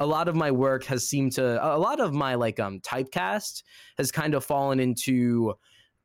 [0.00, 3.62] A lot of my work has seemed to a lot of my like um typecast
[3.98, 5.54] has kind of fallen into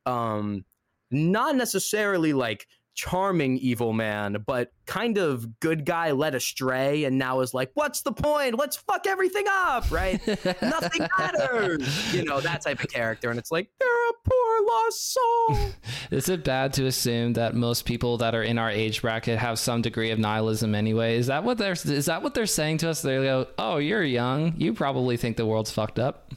[0.06, 0.64] um
[1.12, 7.42] not necessarily like charming evil man but kind of good guy led astray and now
[7.42, 10.26] is like what's the point let's fuck everything up right
[10.62, 15.14] nothing matters you know that type of character and it's like they're a poor lost
[15.14, 15.58] soul
[16.12, 19.58] Is it bad to assume that most people that are in our age bracket have
[19.58, 21.18] some degree of nihilism anyway?
[21.18, 23.02] Is that what they're is that what they're saying to us?
[23.02, 24.54] They go, "Oh, you're young.
[24.58, 26.32] You probably think the world's fucked up."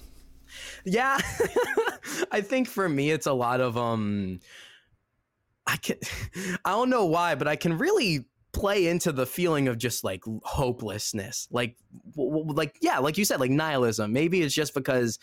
[0.84, 1.18] Yeah.
[2.32, 4.40] I think for me it's a lot of um
[5.68, 5.98] I can
[6.64, 10.24] I don't know why, but I can really play into the feeling of just like
[10.42, 11.46] hopelessness.
[11.52, 11.76] Like
[12.16, 14.12] like yeah like you said like nihilism.
[14.12, 15.18] Maybe it's just because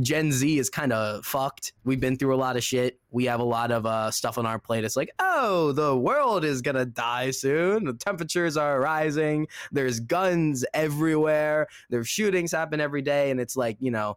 [0.00, 1.74] gen z is kind of fucked.
[1.84, 2.98] We've been through a lot of shit.
[3.10, 4.84] We have a lot of uh, stuff on our plate.
[4.84, 7.84] It's like oh the world is gonna die soon.
[7.84, 9.46] The temperatures are rising.
[9.70, 11.68] There's guns everywhere.
[11.90, 13.30] There's shootings happen every day.
[13.30, 14.16] And it's like you know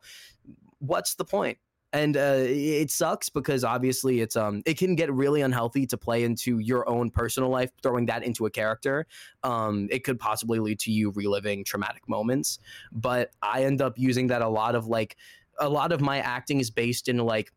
[0.79, 1.57] what's the point
[1.91, 6.23] and uh, it sucks because obviously it's um it can get really unhealthy to play
[6.23, 9.05] into your own personal life throwing that into a character.
[9.43, 12.59] Um it could possibly lead to you reliving traumatic moments.
[12.91, 15.17] But i end up using that a lot of like
[15.59, 17.51] a lot of my acting is based in like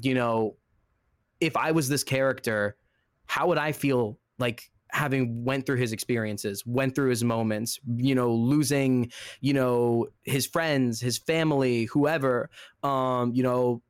[0.00, 0.56] you know
[1.40, 2.76] if i was this character
[3.26, 8.14] how would i feel like having went through his experiences went through his moments you
[8.14, 12.48] know losing you know his friends his family whoever
[12.82, 13.82] um you know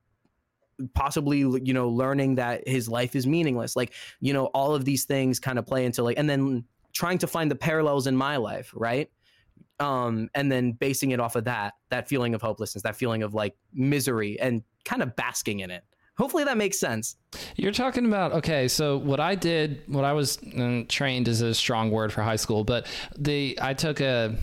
[0.95, 3.77] possibly you know learning that his life is meaningless.
[3.77, 7.19] Like you know all of these things kind of play into like and then trying
[7.19, 9.11] to find the parallels in my life right?
[9.81, 13.35] Um and then basing it off of that that feeling of hopelessness that feeling of
[13.35, 15.85] like misery and kind of basking in it
[16.19, 17.17] Hopefully that makes sense.
[17.57, 18.69] You're talking about okay.
[18.69, 22.37] So what I did, what I was um, trained is a strong word for high
[22.37, 24.37] school, but the I took a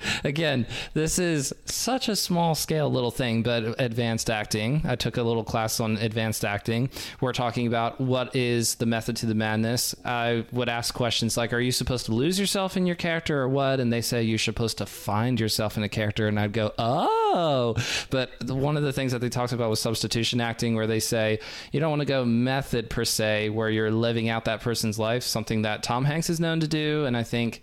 [0.24, 4.82] Again, this is such a small scale little thing, but advanced acting.
[4.84, 6.90] I took a little class on advanced acting.
[7.20, 9.94] We're talking about what is the method to the madness.
[10.04, 13.48] I would ask questions like, Are you supposed to lose yourself in your character or
[13.48, 13.80] what?
[13.80, 16.28] And they say you're supposed to find yourself in a character.
[16.28, 17.76] And I'd go, Oh.
[18.10, 21.40] But one of the things that they talked about was substitution acting, where they say
[21.72, 25.22] you don't want to go method per se, where you're living out that person's life,
[25.22, 27.04] something that Tom Hanks is known to do.
[27.04, 27.62] And I think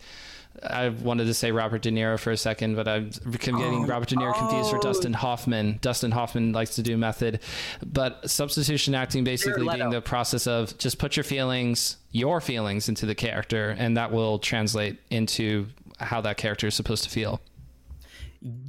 [0.63, 4.10] I wanted to say Robert De Niro for a second, but I'm getting oh, Robert
[4.10, 4.76] De Niro confused oh.
[4.76, 5.78] for Dustin Hoffman.
[5.82, 7.39] Dustin Hoffman likes to do method,
[7.86, 13.06] but substitution acting basically being the process of just put your feelings, your feelings into
[13.06, 15.67] the character, and that will translate into
[16.00, 17.41] how that character is supposed to feel.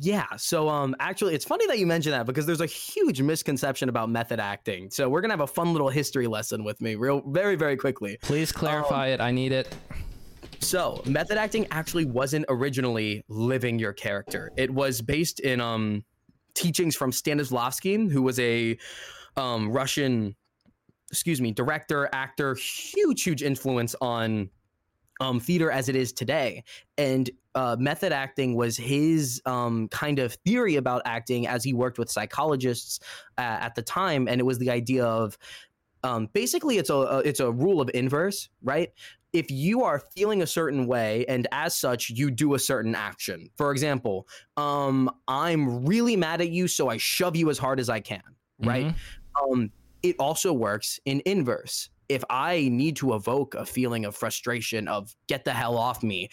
[0.01, 0.27] Yeah.
[0.37, 4.09] So um actually it's funny that you mention that because there's a huge misconception about
[4.09, 4.91] method acting.
[4.91, 7.77] So we're going to have a fun little history lesson with me real very very
[7.77, 8.19] quickly.
[8.23, 9.21] Please clarify um, it.
[9.21, 9.75] I need it.
[10.61, 14.53] So, method acting actually wasn't originally living your character.
[14.57, 16.05] It was based in um,
[16.55, 18.77] teachings from Stanislavski, who was a
[19.37, 20.35] um, Russian,
[21.11, 24.51] excuse me, director, actor, huge, huge influence on
[25.21, 26.65] um, theater as it is today.
[26.97, 31.99] And uh, method acting was his um, kind of theory about acting as he worked
[31.99, 33.01] with psychologists
[33.37, 34.29] uh, at the time.
[34.29, 35.39] And it was the idea of
[36.05, 38.91] um, basically it's a it's a rule of inverse, right?
[39.33, 43.49] If you are feeling a certain way and as such you do a certain action.
[43.57, 47.89] For example um i'm really mad at you so i shove you as hard as
[47.89, 48.23] i can
[48.61, 48.87] right?
[48.87, 49.53] Mm-hmm.
[49.53, 49.71] um
[50.03, 51.91] it also works in inverse.
[52.09, 56.29] If i need to evoke a feeling of frustration of get the hell off me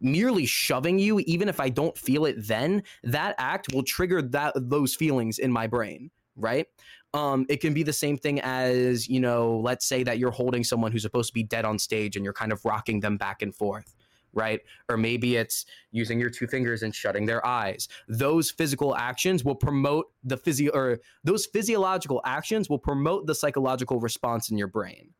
[0.00, 4.52] merely shoving you even if i don't feel it then that act will trigger that
[4.56, 6.66] those feelings in my brain right
[7.12, 10.62] um, it can be the same thing as, you know, let's say that you're holding
[10.62, 13.42] someone who's supposed to be dead on stage and you're kind of rocking them back
[13.42, 13.94] and forth
[14.32, 14.60] right?
[14.88, 17.88] Or maybe it's using your two fingers and shutting their eyes.
[18.08, 24.00] Those physical actions will promote the physio or those physiological actions will promote the psychological
[24.00, 25.10] response in your brain.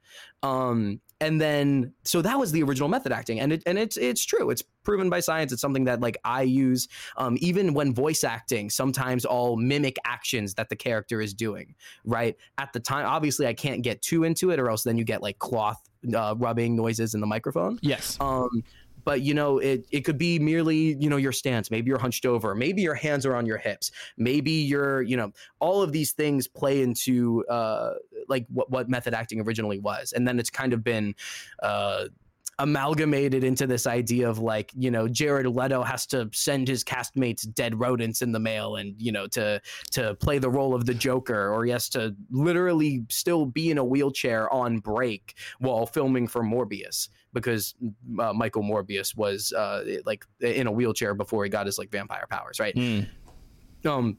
[0.42, 4.25] Um, and then so that was the original method acting and it and it's it's
[4.25, 8.25] true it's proven by science it's something that like i use um, even when voice
[8.25, 13.46] acting sometimes i'll mimic actions that the character is doing right at the time obviously
[13.46, 15.81] i can't get too into it or else then you get like cloth
[16.14, 18.64] uh, rubbing noises in the microphone yes um
[19.04, 21.70] but you know it, it could be merely you know your stance.
[21.70, 22.54] Maybe you're hunched over.
[22.54, 23.90] Maybe your hands are on your hips.
[24.16, 27.94] Maybe you're you know all of these things play into uh
[28.28, 30.12] like what, what method acting originally was.
[30.12, 31.14] And then it's kind of been
[31.62, 32.06] uh
[32.60, 37.50] amalgamated into this idea of like you know Jared Leto has to send his castmates
[37.54, 39.60] dead rodents in the mail and you know to
[39.92, 43.78] to play the role of the Joker or he has to literally still be in
[43.78, 47.74] a wheelchair on break while filming for Morbius because
[48.18, 52.26] uh, Michael Morbius was uh, like in a wheelchair before he got his like vampire
[52.28, 52.74] powers right?
[52.74, 53.06] Mm.
[53.85, 54.18] um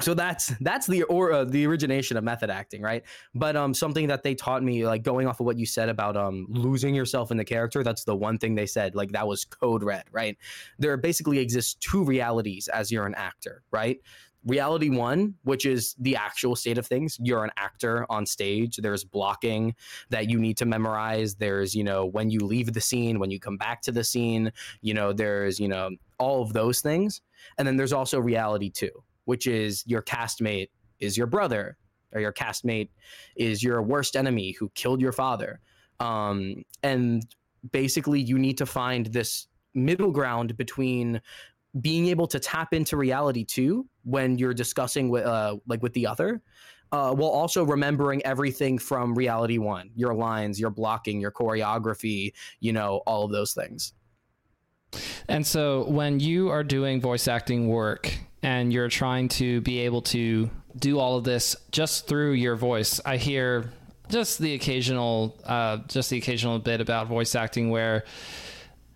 [0.00, 3.02] so that's that's the or uh, the origination of method acting right?
[3.34, 6.16] But um something that they taught me like going off of what you said about
[6.16, 9.44] um losing yourself in the character that's the one thing they said like that was
[9.44, 10.36] code red right?
[10.78, 14.00] There basically exists two realities as you're an actor right
[14.46, 19.04] reality one which is the actual state of things you're an actor on stage there's
[19.04, 19.74] blocking
[20.10, 23.40] that you need to memorize there's you know when you leave the scene when you
[23.40, 27.20] come back to the scene you know there's you know all of those things
[27.58, 28.90] and then there's also reality two
[29.24, 30.68] which is your castmate
[31.00, 31.76] is your brother
[32.12, 32.88] or your castmate
[33.36, 35.60] is your worst enemy who killed your father.
[36.00, 37.26] Um, and
[37.72, 41.20] basically you need to find this middle ground between
[41.80, 46.06] being able to tap into reality too when you're discussing with uh, like with the
[46.06, 46.40] other
[46.92, 52.72] uh, while also remembering everything from reality one your lines your blocking your choreography you
[52.72, 53.92] know all of those things.
[55.28, 58.10] And so when you are doing voice acting work
[58.42, 63.00] and you're trying to be able to do all of this just through your voice
[63.04, 63.70] i hear
[64.08, 68.04] just the occasional uh, just the occasional bit about voice acting where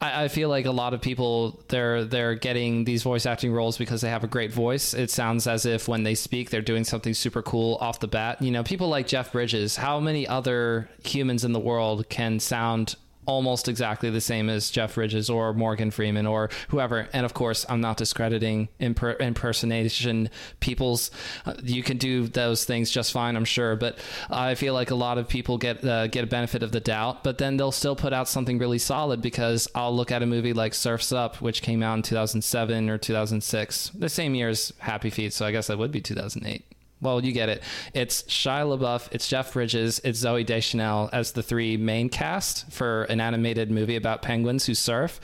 [0.02, 3.78] I, I feel like a lot of people they're they're getting these voice acting roles
[3.78, 4.92] because they have a great voice.
[4.92, 8.42] It sounds as if when they speak, they're doing something super cool off the bat.
[8.42, 9.76] You know, people like Jeff Bridges.
[9.76, 12.96] How many other humans in the world can sound
[13.26, 17.08] almost exactly the same as Jeff Bridges or Morgan Freeman or whoever.
[17.12, 21.10] And of course, I'm not discrediting imper- impersonation people's.
[21.46, 23.76] Uh, you can do those things just fine, I'm sure.
[23.76, 23.98] But
[24.30, 27.24] I feel like a lot of people get uh, get a benefit of the doubt,
[27.24, 30.52] but then they'll still put out something really solid because I'll look at a movie
[30.52, 35.10] like Surfs Up, which came out in 2007 or 2006, the same year as Happy
[35.10, 35.32] Feet.
[35.32, 36.64] So I guess that would be 2008
[37.02, 37.62] well, you get it.
[37.92, 43.02] It's Shia LaBeouf, it's Jeff Bridges, it's Zooey Deschanel as the three main cast for
[43.04, 45.20] an animated movie about penguins who surf.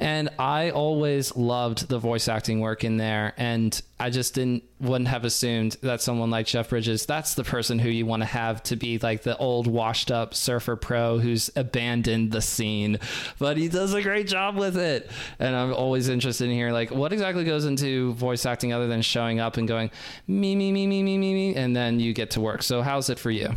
[0.00, 3.34] And I always loved the voice acting work in there.
[3.36, 7.78] And I just didn't wouldn't have assumed that someone like Jeff Bridges, that's the person
[7.78, 11.52] who you want to have to be like the old washed up surfer pro who's
[11.54, 12.98] abandoned the scene.
[13.38, 15.08] But he does a great job with it.
[15.38, 19.02] And I'm always interested in hearing like what exactly goes into voice acting other than
[19.02, 19.92] showing up and going
[20.26, 22.64] me me me me me me me and then you get to work.
[22.64, 23.54] So how's it for you?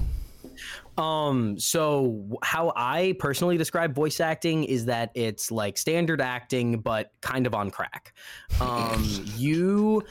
[0.97, 7.11] Um, so how I personally describe voice acting is that it's like standard acting, but
[7.21, 8.13] kind of on crack.
[8.61, 10.01] Um, you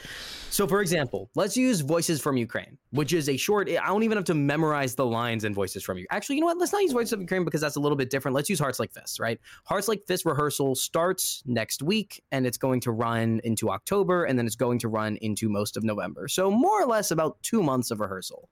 [0.55, 3.67] so, for example, let's use Voices from Ukraine, which is a short.
[3.69, 6.15] I don't even have to memorize the lines in Voices from Ukraine.
[6.15, 6.57] Actually, you know what?
[6.57, 8.35] Let's not use Voices from Ukraine because that's a little bit different.
[8.35, 9.37] Let's use Hearts Like Fists, right?
[9.65, 14.39] Hearts Like Fists rehearsal starts next week and it's going to run into October and
[14.39, 16.29] then it's going to run into most of November.
[16.29, 18.47] So, more or less about two months of rehearsal.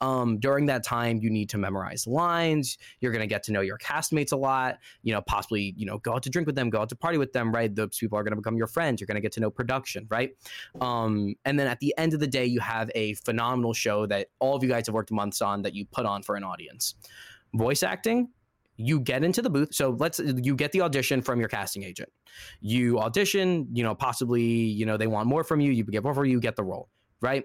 [0.00, 2.78] Um, during that time, you need to memorize lines.
[3.00, 4.78] You're going to get to know your castmates a lot.
[5.02, 7.18] You know, possibly, you know, go out to drink with them, go out to party
[7.18, 7.74] with them, right?
[7.74, 9.02] Those people are going to become your friends.
[9.02, 10.30] You're going to get to know production, right?
[10.80, 14.28] Um, and then at the end of the day, you have a phenomenal show that
[14.38, 16.94] all of you guys have worked months on that you put on for an audience.
[17.54, 18.28] Voice acting,
[18.76, 19.74] you get into the booth.
[19.74, 22.10] So let's you get the audition from your casting agent.
[22.60, 26.24] You audition, you know, possibly, you know, they want more from you, you get more
[26.24, 26.88] you, get the role,
[27.20, 27.44] right?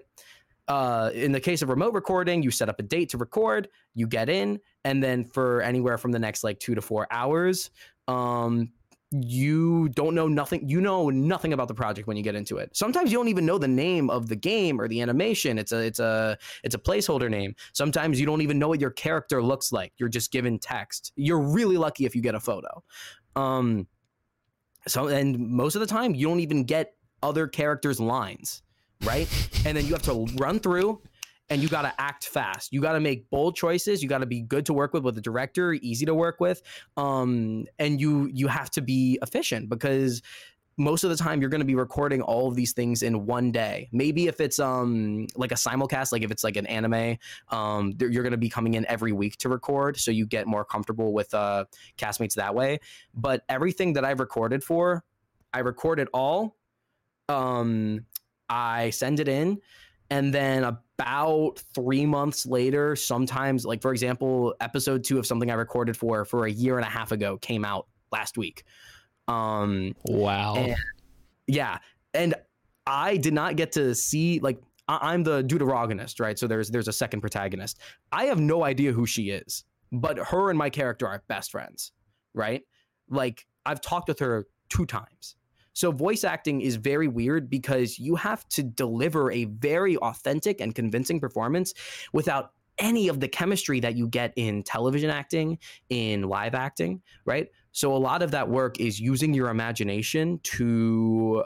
[0.68, 4.06] Uh, in the case of remote recording, you set up a date to record, you
[4.06, 7.70] get in, and then for anywhere from the next like two to four hours,
[8.06, 8.70] um,
[9.10, 12.76] you don't know nothing you know nothing about the project when you get into it.
[12.76, 15.58] Sometimes you don't even know the name of the game or the animation.
[15.58, 17.54] It's a it's a it's a placeholder name.
[17.72, 19.92] Sometimes you don't even know what your character looks like.
[19.96, 21.12] You're just given text.
[21.16, 22.82] You're really lucky if you get a photo.
[23.34, 23.86] Um
[24.86, 28.62] so and most of the time you don't even get other characters lines
[29.04, 29.28] right?
[29.64, 31.00] And then you have to run through
[31.50, 32.72] and you got to act fast.
[32.72, 34.02] You got to make bold choices.
[34.02, 36.62] You got to be good to work with with the director, easy to work with,
[36.96, 40.22] um, and you you have to be efficient because
[40.78, 43.50] most of the time you're going to be recording all of these things in one
[43.50, 47.18] day maybe if it's um like a simulcast like if it's like an anime
[47.48, 50.64] um you're going to be coming in every week to record so you get more
[50.64, 51.64] comfortable with uh
[51.98, 52.78] castmates that way
[53.12, 55.04] but everything that i've recorded for
[55.52, 56.56] i record it all
[57.28, 58.06] um
[58.48, 59.58] i send it in
[60.10, 60.64] and then
[60.98, 66.24] about three months later sometimes like for example episode two of something i recorded for
[66.24, 68.64] for a year and a half ago came out last week.
[69.26, 70.54] Um wow.
[70.56, 70.76] and,
[71.46, 71.78] yeah
[72.14, 72.34] and
[72.86, 76.38] i did not get to see like I, i'm the deuteragonist right?
[76.38, 77.78] So there's there's a second protagonist.
[78.10, 81.92] I have no idea who she is but her and my character are best friends
[82.34, 82.62] right?
[83.08, 85.36] Like i've talked with her two times
[85.78, 90.74] so voice acting is very weird because you have to deliver a very authentic and
[90.74, 91.72] convincing performance
[92.12, 92.50] without
[92.80, 95.56] any of the chemistry that you get in television acting,
[95.88, 97.46] in live acting, right?
[97.70, 101.44] So a lot of that work is using your imagination to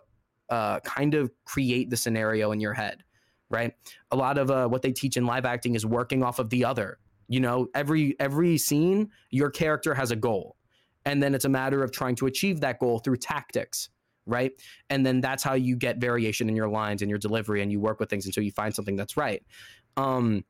[0.49, 3.05] uh, kind of create the scenario in your head,
[3.51, 3.75] right?
[4.13, 6.65] A lot of uh, what they teach in live acting is working off of the
[6.65, 6.99] other.
[7.29, 10.57] You know, every every scene, your character has a goal,
[11.05, 13.91] and then it's a matter of trying to achieve that goal through tactics,
[14.27, 14.53] right?
[14.91, 17.81] And then that's how you get variation in your lines and your delivery, and you
[17.81, 19.43] work with things until you find something that's right.
[19.97, 20.45] Um,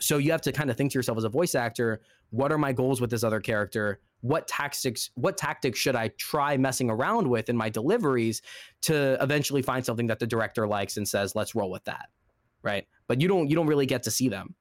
[0.00, 2.00] so you have to kind of think to yourself as a voice actor,
[2.30, 4.00] what are my goals with this other character?
[4.20, 8.42] What tactics what tactics should I try messing around with in my deliveries
[8.82, 12.08] to eventually find something that the director likes and says, let's roll with that.
[12.62, 12.86] Right.
[13.06, 14.54] But you don't you don't really get to see them.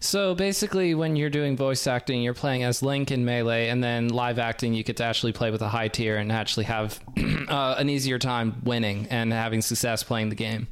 [0.00, 4.08] So basically, when you're doing voice acting, you're playing as Link in Melee, and then
[4.08, 7.00] live acting, you get to actually play with a high tier and actually have
[7.48, 10.68] uh, an easier time winning and having success playing the game.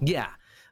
[0.00, 0.28] Yeah.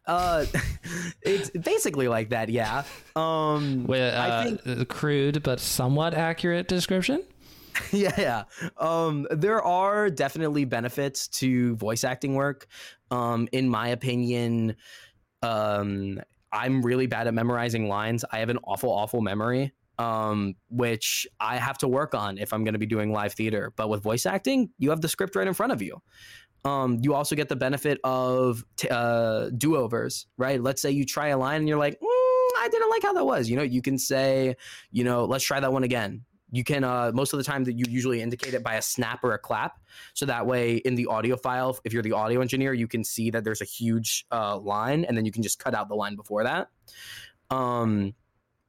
[0.06, 0.46] Uh,
[1.22, 2.84] it's basically like that, yeah.
[3.14, 7.22] Um, With uh, I think a crude but somewhat accurate description.
[7.92, 8.70] yeah, yeah.
[8.78, 12.66] Um, there are definitely benefits to voice acting work.
[13.10, 14.76] Um, in my opinion,
[15.42, 16.20] um,
[16.52, 18.24] I'm really bad at memorizing lines.
[18.30, 22.64] I have an awful, awful memory, um, which I have to work on if I'm
[22.64, 23.72] going to be doing live theater.
[23.76, 26.00] But with voice acting, you have the script right in front of you.
[26.64, 30.60] Um, you also get the benefit of t- uh, do overs, right?
[30.60, 33.24] Let's say you try a line and you're like, mm, I didn't like how that
[33.24, 33.48] was.
[33.48, 34.56] You know, you can say,
[34.90, 37.74] you know, let's try that one again you can uh, most of the time that
[37.74, 39.78] you usually indicate it by a snap or a clap.
[40.14, 43.30] So that way in the audio file if you're the audio engineer you can see
[43.30, 46.16] that there's a huge uh, line and then you can just cut out the line
[46.16, 46.68] before that.
[47.50, 48.14] Um,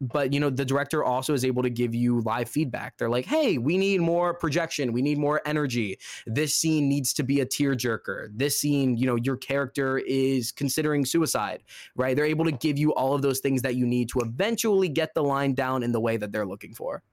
[0.02, 2.98] but you know the director also is able to give you live feedback.
[2.98, 4.94] They're like hey we need more projection.
[4.94, 6.00] We need more energy.
[6.26, 8.30] This scene needs to be a tearjerker.
[8.34, 11.64] This scene you know your character is considering suicide
[11.96, 12.16] right?
[12.16, 15.14] They're able to give you all of those things that you need to eventually get
[15.14, 17.04] the line down in the way that they're looking for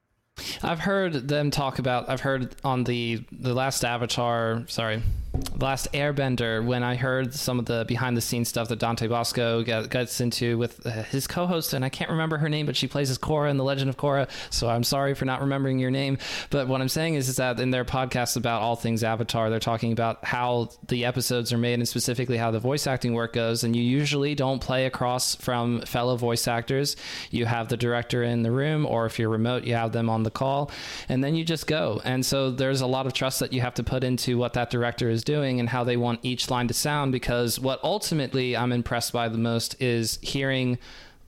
[0.63, 2.09] I've heard them talk about.
[2.09, 4.65] I've heard on the the last Avatar.
[4.69, 5.03] Sorry,
[5.37, 6.65] the last Airbender.
[6.65, 10.21] When I heard some of the behind the scenes stuff that Dante Basco get, gets
[10.21, 13.19] into with uh, his co-host, and I can't remember her name, but she plays as
[13.19, 14.29] Korra in the Legend of Korra.
[14.51, 16.19] So I'm sorry for not remembering your name.
[16.51, 19.59] But what I'm saying is, is that in their podcast about all things Avatar, they're
[19.59, 23.65] talking about how the episodes are made and specifically how the voice acting work goes.
[23.65, 26.97] And you usually don't play across from fellow voice actors.
[27.31, 30.23] You have the director in the room, or if you're remote, you have them on
[30.23, 30.71] the call,
[31.09, 32.01] and then you just go.
[32.05, 34.71] And so there's a lot of trust that you have to put into what that
[34.71, 37.13] director is doing and how they want each line to sound.
[37.13, 40.79] Because what ultimately I'm impressed by the most is hearing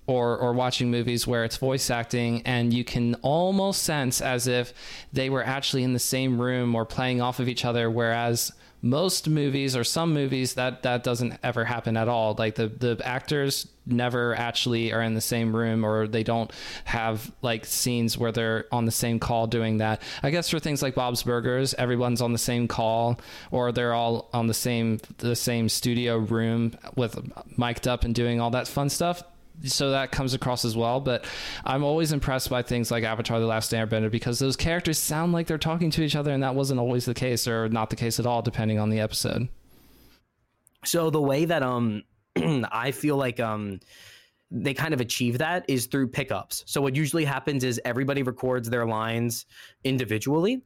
[0.06, 4.72] or or watching movies where it's voice acting and you can almost sense as if
[5.12, 8.50] they were actually in the same room or playing off of each other whereas
[8.80, 12.34] most movies or some movies that that doesn't ever happen at all.
[12.38, 16.52] Like the the actors never actually are in the same room or they don't
[16.84, 20.02] have like scenes where they're on the same call doing that.
[20.22, 23.20] I guess for things like bob's burgers everyone's on the same call
[23.50, 27.18] or they're all on the same the same studio room with
[27.56, 29.22] mic'd up and doing all that fun stuff
[29.64, 31.00] so that comes across as well.
[31.00, 31.24] But
[31.64, 35.46] I'm always impressed by things like Avatar: The Last Airbender because those characters sound like
[35.46, 38.18] they're talking to each other, and that wasn't always the case, or not the case
[38.20, 39.48] at all, depending on the episode.
[40.84, 42.02] So the way that um
[42.36, 43.80] I feel like um
[44.50, 46.64] they kind of achieve that is through pickups.
[46.66, 49.46] So what usually happens is everybody records their lines
[49.84, 50.62] individually,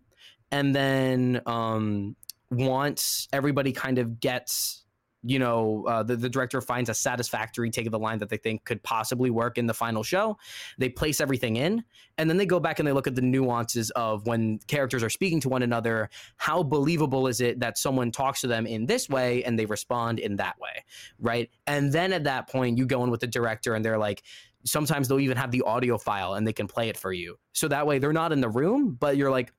[0.50, 2.16] and then um
[2.50, 4.81] once everybody kind of gets
[5.24, 8.36] you know, uh, the, the director finds a satisfactory take of the line that they
[8.36, 10.36] think could possibly work in the final show.
[10.78, 11.84] They place everything in,
[12.18, 15.10] and then they go back and they look at the nuances of when characters are
[15.10, 16.10] speaking to one another.
[16.36, 20.18] How believable is it that someone talks to them in this way and they respond
[20.18, 20.84] in that way,
[21.18, 21.50] right?
[21.66, 24.22] And then at that point, you go in with the director, and they're like,
[24.64, 27.36] sometimes they'll even have the audio file and they can play it for you.
[27.52, 29.52] So that way, they're not in the room, but you're like,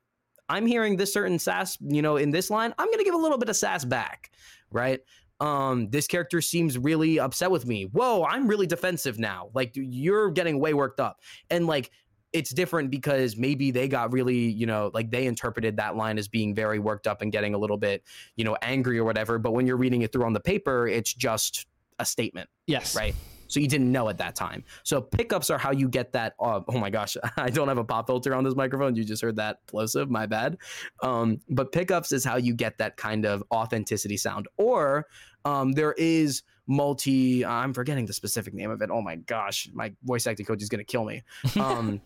[0.48, 2.74] I'm hearing this certain sass, you know, in this line.
[2.78, 4.30] I'm going to give a little bit of sass back,
[4.70, 5.00] right?
[5.40, 7.84] Um this character seems really upset with me.
[7.84, 9.50] Whoa i'm really defensive now.
[9.54, 11.20] Like you're getting way worked up.
[11.50, 11.90] And like
[12.32, 16.28] it's different because maybe they got really you know like they interpreted that line as
[16.28, 18.02] being very worked up and getting a little bit
[18.36, 19.38] you know angry or whatever.
[19.38, 21.66] But when you're reading it through on the paper it's just
[21.98, 22.96] a statement yes.
[22.96, 23.14] right
[23.48, 24.64] so you didn't know at that time.
[24.82, 26.34] So pickups are how you get that.
[26.40, 28.94] Uh, oh my gosh, I don't have a pop filter on this microphone.
[28.94, 30.10] You just heard that plosive.
[30.10, 30.58] My bad.
[31.02, 34.48] Um, but pickups is how you get that kind of authenticity sound.
[34.56, 35.06] Or
[35.44, 37.44] um, there is multi.
[37.44, 38.90] I'm forgetting the specific name of it.
[38.90, 41.22] Oh my gosh, my voice acting coach is gonna kill me.
[41.60, 42.00] Um,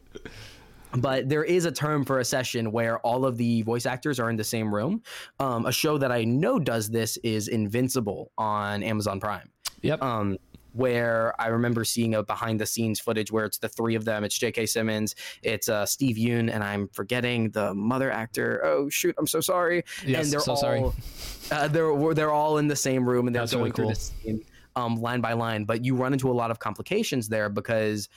[0.97, 4.31] but there is a term for a session where all of the voice actors are
[4.31, 5.03] in the same room.
[5.39, 9.51] Um, a show that I know does this is Invincible on Amazon Prime.
[9.83, 10.03] Yep.
[10.03, 10.39] Um,
[10.79, 14.23] where I remember seeing a behind the scenes footage where it's the three of them.
[14.23, 14.67] It's J.K.
[14.67, 18.63] Simmons, it's uh, Steve Yeun, and I'm forgetting the mother actor.
[18.65, 19.83] Oh shoot, I'm so sorry.
[20.07, 20.85] Yes, and they're so all sorry.
[21.51, 23.91] uh, they're they're all in the same room and they're That's going really through cool.
[23.91, 24.45] this scene
[24.77, 25.65] um, line by line.
[25.65, 28.09] But you run into a lot of complications there because,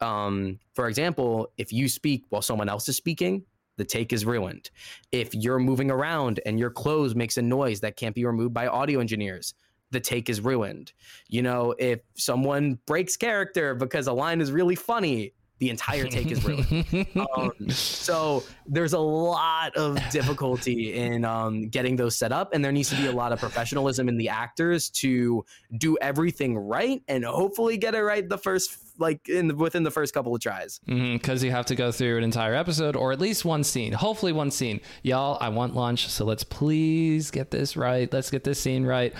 [0.00, 3.44] um, for example, if you speak while someone else is speaking.
[3.76, 4.68] The take is ruined.
[5.10, 8.66] If you're moving around and your clothes makes a noise that can't be removed by
[8.66, 9.54] audio engineers,
[9.90, 10.92] the take is ruined.
[11.28, 16.30] You know, if someone breaks character because a line is really funny, The entire take
[16.30, 17.06] is ruined.
[17.36, 22.72] um, so there's a lot of difficulty in um, getting those set up, and there
[22.72, 25.44] needs to be a lot of professionalism in the actors to
[25.76, 29.90] do everything right and hopefully get it right the first like in the, within the
[29.90, 30.80] first couple of tries.
[30.86, 33.92] Because you have to go through an entire episode or at least one scene.
[33.92, 34.80] Hopefully, one scene.
[35.02, 38.12] Y'all, I want lunch, so let's please get this right.
[38.12, 39.12] Let's get this scene right.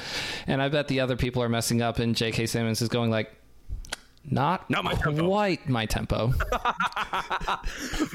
[0.47, 2.47] And I bet the other people are messing up, and J.K.
[2.47, 3.31] Simmons is going like,
[4.29, 6.29] not, Not my tempo." quite my tempo.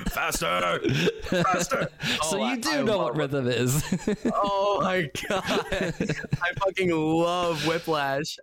[0.09, 0.79] Faster,
[1.23, 1.89] faster.
[2.23, 3.83] so Oh, you do I know what rhythm is.
[4.33, 8.37] Oh my god, I fucking love Whiplash.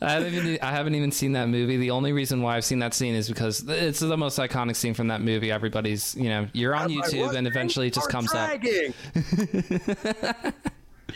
[0.00, 1.76] I haven't even I haven't even seen that movie.
[1.76, 4.94] The only reason why I've seen that scene is because it's the most iconic scene
[4.94, 5.50] from that movie.
[5.50, 8.60] Everybody's you know you're on YouTube and eventually it just comes up.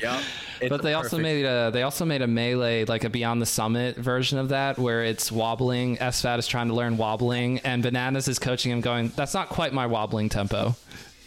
[0.01, 0.23] Yep.
[0.69, 3.97] But they also made a they also made a melee like a Beyond the Summit
[3.97, 5.97] version of that where it's wobbling.
[5.99, 9.73] SFAT is trying to learn wobbling, and Bananas is coaching him, going, "That's not quite
[9.73, 10.75] my wobbling tempo."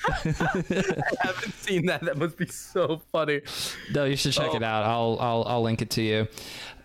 [0.07, 0.13] I
[1.21, 2.01] haven't seen that.
[2.01, 3.41] That must be so funny.
[3.93, 4.55] No, you should check Oh.
[4.55, 4.83] it out.
[4.83, 6.27] I'll I'll I'll link it to you.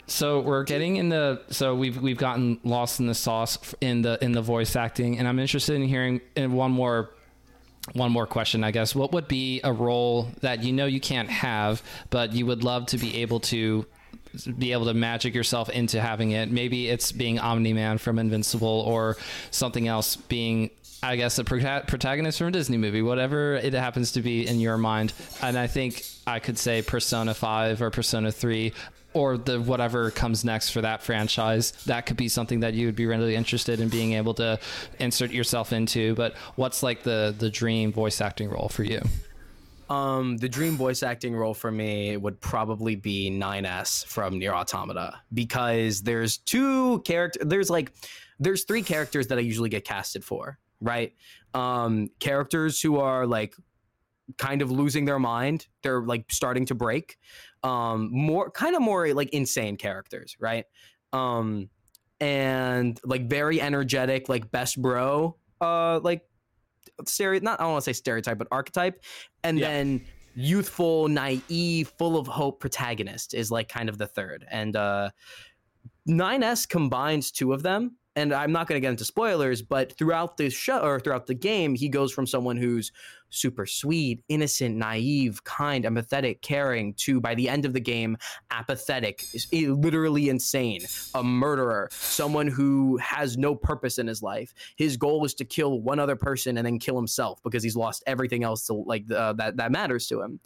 [0.07, 4.19] So we're getting in the so we've we've gotten lost in the sauce in the
[4.23, 7.11] in the voice acting, and I'm interested in hearing in one more
[7.93, 8.95] one more question, I guess.
[8.95, 12.87] What would be a role that you know you can't have, but you would love
[12.87, 13.87] to be able to
[14.59, 16.51] be able to magic yourself into having it?
[16.51, 19.17] Maybe it's being Omni Man from Invincible, or
[19.51, 20.71] something else being.
[21.03, 24.59] I guess a prota- protagonist from a Disney movie, whatever it happens to be in
[24.59, 25.13] your mind,
[25.43, 28.73] and I think I could say Persona Five or Persona Three,
[29.15, 31.73] or the whatever comes next for that franchise.
[31.87, 34.59] That could be something that you would be really interested in being able to
[34.99, 36.15] insert yourself into.
[36.15, 39.01] But what's like the the dream voice acting role for you?
[39.89, 45.21] Um, the dream voice acting role for me would probably be 9S from NieR Automata
[45.33, 47.93] because there's two character there's like
[48.41, 51.13] there's three characters that I usually get casted for, right?
[51.53, 53.55] Um, characters who are like
[54.39, 57.19] kind of losing their mind, they're like starting to break.
[57.65, 60.67] Um, more kind of more like insane characters, right?
[61.13, 61.71] Um,
[62.21, 66.23] and like very energetic, like best bro, uh, like
[67.07, 69.03] stereo not I don't want to say stereotype, but archetype
[69.43, 69.69] and Yeah.
[69.69, 70.05] then
[70.35, 74.45] youthful, naive, full of hope protagonist is like kind of the third.
[74.51, 75.11] And uh
[76.09, 77.97] 9S combines two of them.
[78.17, 81.35] And I'm not going to get into spoilers, but throughout the show or throughout the
[81.35, 82.93] game, he goes from someone who's
[83.35, 88.17] super sweet, innocent, naive, kind, empathetic, caring to by the end of the game,
[88.51, 90.81] apathetic, literally insane,
[91.15, 94.55] a murderer, someone who has no purpose in his life.
[94.77, 98.03] His goal is to kill one other person and then kill himself because he's lost
[98.07, 100.41] everything else to like uh, that that matters to him.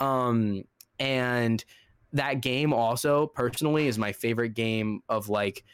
[0.00, 0.64] Um,
[0.98, 1.64] and
[2.12, 5.64] that game also personally is my favorite game of like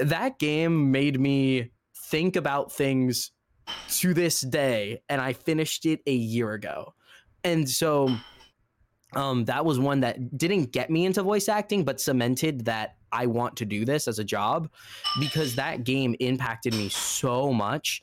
[0.00, 3.32] that game made me think about things
[3.88, 6.94] to this day and I finished it a year ago.
[7.44, 8.14] And so
[9.14, 13.26] um that was one that didn't get me into voice acting but cemented that I
[13.26, 14.70] want to do this as a job
[15.20, 18.02] because that game impacted me so much.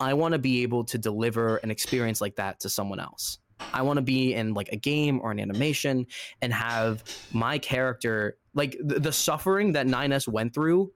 [0.00, 3.38] I want to be able to deliver an experience like that to someone else.
[3.72, 6.06] I want to be in like a game or an animation
[6.42, 10.90] and have my character like the, the suffering that 9S went through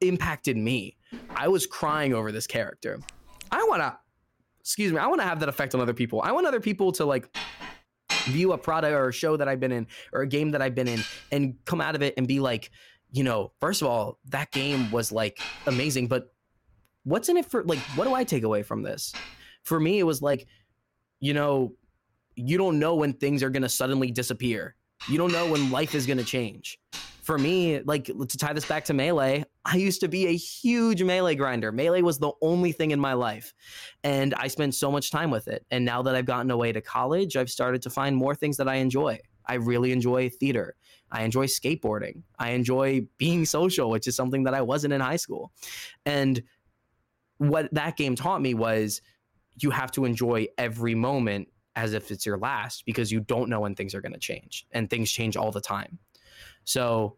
[0.00, 0.96] impacted me.
[1.30, 3.00] I was crying over this character.
[3.52, 3.96] I want to
[4.60, 6.22] excuse me, I want to have that effect on other people.
[6.22, 7.36] I want other people to like
[8.26, 10.74] view a product or a show that I've been in or a game that I've
[10.74, 11.00] been in
[11.32, 12.70] and come out of it and be like,
[13.10, 16.32] you know, first of all, that game was like amazing, but
[17.04, 19.12] what's in it for like what do I take away from this?
[19.64, 20.46] For me it was like,
[21.20, 21.74] you know,
[22.36, 24.76] you don't know when things are going to suddenly disappear.
[25.08, 26.78] You don't know when life is going to change.
[27.22, 31.02] For me, like to tie this back to Melee, I used to be a huge
[31.02, 31.70] Melee grinder.
[31.70, 33.54] Melee was the only thing in my life.
[34.02, 35.64] And I spent so much time with it.
[35.70, 38.68] And now that I've gotten away to college, I've started to find more things that
[38.68, 39.20] I enjoy.
[39.46, 40.74] I really enjoy theater.
[41.12, 42.22] I enjoy skateboarding.
[42.38, 45.52] I enjoy being social, which is something that I wasn't in high school.
[46.04, 46.42] And
[47.38, 49.00] what that game taught me was
[49.60, 53.60] you have to enjoy every moment as if it's your last because you don't know
[53.60, 55.98] when things are going to change and things change all the time.
[56.64, 57.16] So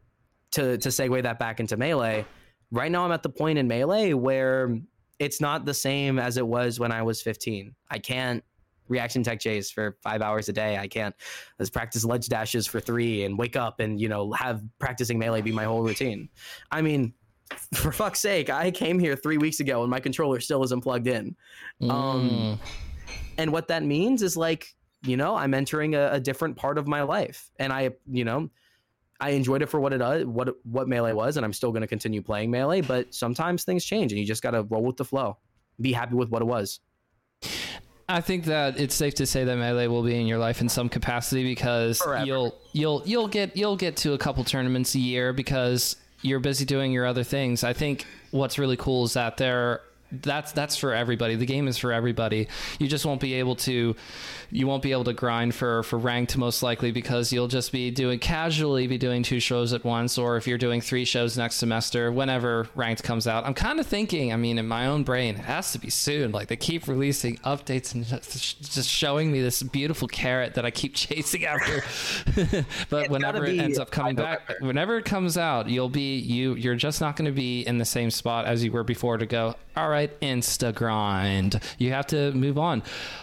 [0.53, 2.25] to to segue that back into melee,
[2.71, 4.79] right now I'm at the point in melee where
[5.19, 7.75] it's not the same as it was when I was 15.
[7.91, 8.43] I can't
[8.89, 10.77] reaction tech chase for five hours a day.
[10.77, 11.15] I can't
[11.59, 15.41] let's practice ledge dashes for three and wake up and you know have practicing melee
[15.41, 16.29] be my whole routine.
[16.71, 17.15] I mean,
[17.75, 21.07] for fuck's sake, I came here three weeks ago and my controller still isn't plugged
[21.07, 21.37] in.
[21.89, 22.59] Um,
[23.39, 26.87] and what that means is like you know i'm entering a, a different part of
[26.87, 28.49] my life and i you know
[29.21, 31.83] I enjoyed it for what it uh, what what melee was, and I'm still going
[31.83, 32.81] to continue playing melee.
[32.81, 35.39] But sometimes things change, and you just got to roll with the flow.
[35.81, 36.81] Be happy with what it was.
[38.09, 40.69] I think that it's safe to say that melee will be in your life in
[40.69, 42.27] some capacity because Forever.
[42.27, 46.65] you'll you'll you'll get you'll get to a couple tournaments a year because you're busy
[46.65, 47.65] doing your other things.
[47.65, 49.83] I think what's really cool is that there
[50.23, 51.37] that's that's for everybody.
[51.37, 52.49] The game is for everybody.
[52.79, 53.95] You just won't be able to
[54.51, 57.91] you won't be able to grind for for ranked most likely because you'll just be
[57.91, 61.57] doing casually be doing two shows at once or if you're doing three shows next
[61.57, 63.45] semester whenever ranked comes out.
[63.45, 66.33] I'm kind of thinking, I mean in my own brain, it has to be soon.
[66.33, 70.95] Like they keep releasing updates and just, showing me this beautiful carrot that I keep
[70.95, 71.83] chasing after.
[72.91, 76.55] but It's whenever it ends up coming back, whenever it comes out, you'll be you
[76.55, 79.27] you're just not going to be in the same spot as you were before to
[79.27, 81.61] go, all right, insta grind.
[81.79, 82.83] You have to move on.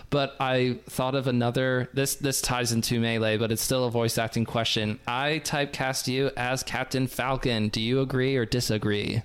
[0.10, 4.18] But I thought of another this this ties into melee, but it's still a voice
[4.18, 5.00] acting question.
[5.08, 7.70] I typecast you as Captain Falcon.
[7.70, 9.24] Do you agree or disagree?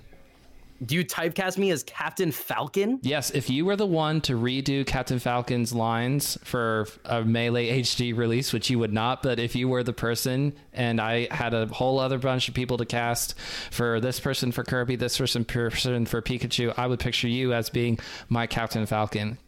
[0.85, 2.99] Do you typecast me as Captain Falcon?
[3.01, 8.15] Yes, if you were the one to redo Captain Falcon's lines for a Melee HD
[8.15, 11.65] release, which you would not, but if you were the person and I had a
[11.67, 13.33] whole other bunch of people to cast
[13.71, 17.69] for this person for Kirby, this person person for Pikachu, I would picture you as
[17.69, 17.97] being
[18.29, 19.39] my Captain Falcon.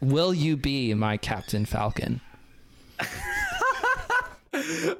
[0.00, 2.22] Will you be my Captain Falcon?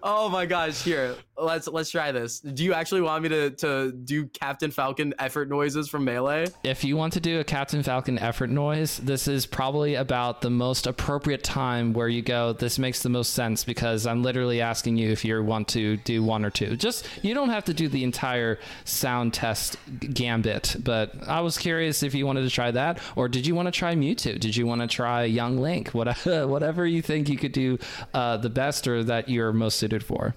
[0.02, 0.82] Oh my gosh!
[0.82, 2.40] Here, let's let's try this.
[2.40, 6.46] Do you actually want me to to do Captain Falcon effort noises from Melee?
[6.64, 10.50] If you want to do a Captain Falcon effort noise, this is probably about the
[10.50, 14.96] most appropriate time where you go, this makes the most sense because I'm literally asking
[14.96, 16.76] you if you want to do one or two.
[16.76, 22.02] Just, you don't have to do the entire sound test gambit, but I was curious
[22.02, 24.38] if you wanted to try that or did you want to try Mewtwo?
[24.38, 25.90] Did you want to try Young Link?
[25.90, 27.78] What, whatever you think you could do
[28.14, 30.34] uh, the best or that you're most suited for.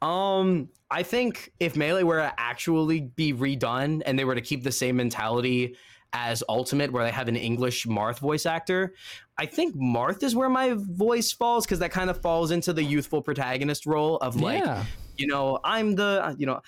[0.00, 4.62] Um, I think if Melee were to actually be redone and they were to keep
[4.64, 5.76] the same mentality
[6.12, 8.94] as Ultimate, where they have an English Marth voice actor,
[9.38, 12.82] I think Marth is where my voice falls because that kind of falls into the
[12.82, 14.84] youthful protagonist role of like, yeah.
[15.16, 16.60] you know, I'm the, you know.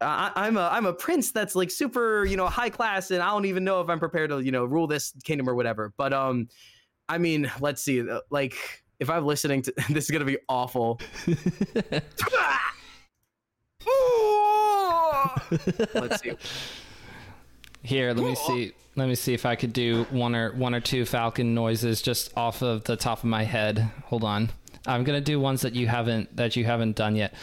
[0.00, 3.30] I, I'm a I'm a prince that's like super you know high class and I
[3.30, 5.94] don't even know if I'm prepared to you know rule this kingdom or whatever.
[5.96, 6.48] But um,
[7.08, 8.06] I mean, let's see.
[8.06, 11.00] uh, Like if I'm listening to this is gonna be awful.
[15.94, 16.32] let's see.
[17.82, 18.72] Here, let me see.
[18.96, 22.36] Let me see if I could do one or one or two falcon noises just
[22.36, 23.90] off of the top of my head.
[24.04, 24.50] Hold on.
[24.86, 27.34] I'm gonna do ones that you haven't that you haven't done yet.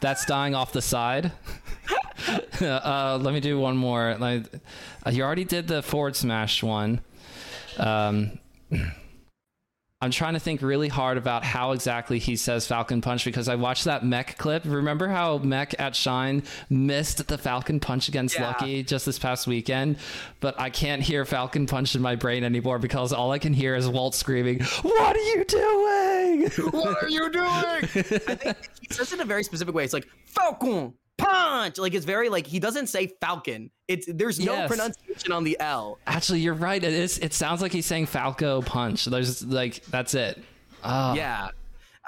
[0.00, 1.32] That's dying off the side.
[2.60, 4.16] uh, let me do one more.
[4.18, 4.46] Like,
[5.06, 7.00] uh, you already did the forward smash one.
[7.78, 8.38] Um,
[10.02, 13.56] I'm trying to think really hard about how exactly he says Falcon Punch because I
[13.56, 14.62] watched that Mech clip.
[14.64, 18.46] Remember how Mech at Shine missed the Falcon Punch against Yeah.
[18.46, 19.98] Lucky just this past weekend?
[20.40, 23.74] But I can't hear Falcon Punch in my brain anymore because all I can hear
[23.74, 26.50] is Walt screaming, What are you doing?
[26.70, 27.44] what are you doing?
[27.46, 29.84] I think he says it in a very specific way.
[29.84, 31.78] It's like Falcon punch.
[31.78, 33.70] Like it's very like he doesn't say Falcon.
[33.88, 34.68] It's there's no Yes.
[34.68, 35.98] pronunciation on the L.
[36.06, 36.82] Actually, you're right.
[36.82, 37.18] It is.
[37.18, 39.04] It sounds like he's saying Falco Punch.
[39.04, 40.42] There's like, that's it.
[40.84, 41.48] Oh, Yeah.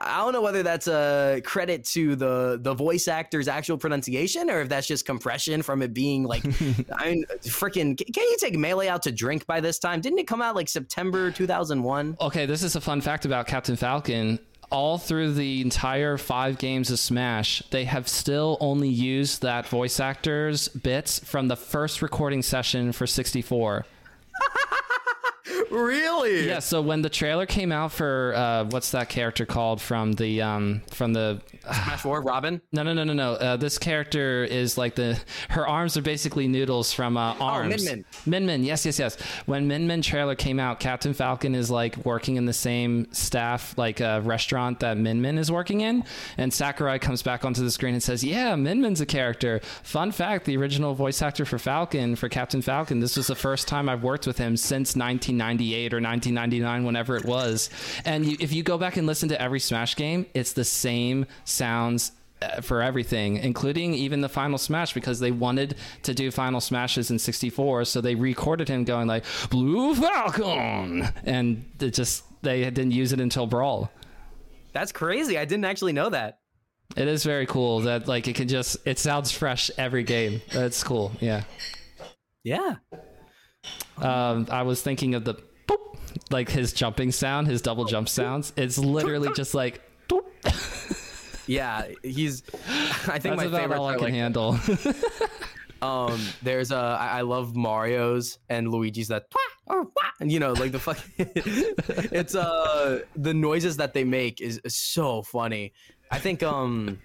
[0.04, 4.60] I don't know whether that's a credit to the the voice actor's actual pronunciation or
[4.62, 6.42] if that's just compression from it being like
[6.98, 10.00] I mean freaking can you take melee out to drink by this time?
[10.00, 12.16] Didn't it come out like September 2001?
[12.20, 14.40] Okay, this is a fun fact about Captain Falcon.
[14.72, 20.00] All through the entire five games of Smash, they have still only used that voice
[20.00, 23.84] actor's bits from the first recording session for 64.
[25.70, 26.46] Really?
[26.46, 30.42] Yeah, so when the trailer came out for uh, what's that character called from the
[30.42, 32.60] um, from the Smash 4 Robin.
[32.72, 35.18] no no no no no uh, this character is like the
[35.50, 37.84] her arms are basically noodles from uh, arms.
[37.84, 39.16] Min Min Min, yes yes yes.
[39.46, 43.76] When Min Min trailer came out, Captain Falcon is like working in the same staff
[43.78, 46.04] like uh, restaurant that Min Min is working in,
[46.36, 50.12] and Sakurai comes back onto the screen and says, "Yeah, Min Min's a character." Fun
[50.12, 53.00] fact: the original voice actor for Falcon for Captain Falcon.
[53.00, 54.96] This was the first time I've worked with him since
[55.42, 57.70] 1998 or 1999, whenever it was.
[58.04, 61.26] And you, if you go back and listen to every Smash game, it's the same
[61.44, 66.60] sounds uh, for everything, including even the final smash, because they wanted to do final
[66.60, 67.84] smashes in 64.
[67.84, 73.20] So they recorded him going like Blue Falcon, and it just they didn't use it
[73.20, 73.90] until Brawl.
[74.72, 75.38] That's crazy.
[75.38, 76.38] I didn't actually know that.
[76.96, 80.42] It is very cool that like it can just it sounds fresh every game.
[80.52, 81.12] That's cool.
[81.20, 81.44] Yeah.
[82.42, 82.76] Yeah.
[83.98, 85.34] Um, I was thinking of the
[85.66, 85.96] boop,
[86.30, 88.52] like his jumping sound, his double jump sounds.
[88.56, 89.80] It's literally just like.
[91.46, 92.42] Yeah, he's.
[93.08, 93.78] I think That's my favorite.
[93.78, 94.58] all I can like, handle.
[95.82, 96.76] um, there's a.
[96.76, 99.26] I, I love Mario's and Luigi's that.
[99.66, 99.88] Or
[100.20, 100.98] and you know, like the fuck.
[101.18, 105.72] it's uh the noises that they make is, is so funny.
[106.10, 107.00] I think um.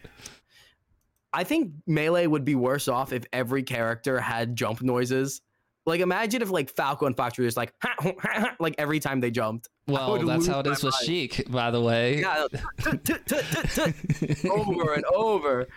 [1.34, 5.42] I think melee would be worse off if every character had jump noises.
[5.88, 7.74] Like imagine if like Falco and Fox were just like
[8.60, 9.70] like every time they jumped.
[9.88, 10.94] well, that's how it is with.
[10.96, 12.26] Sheik, by the way.
[14.52, 15.68] Over and over.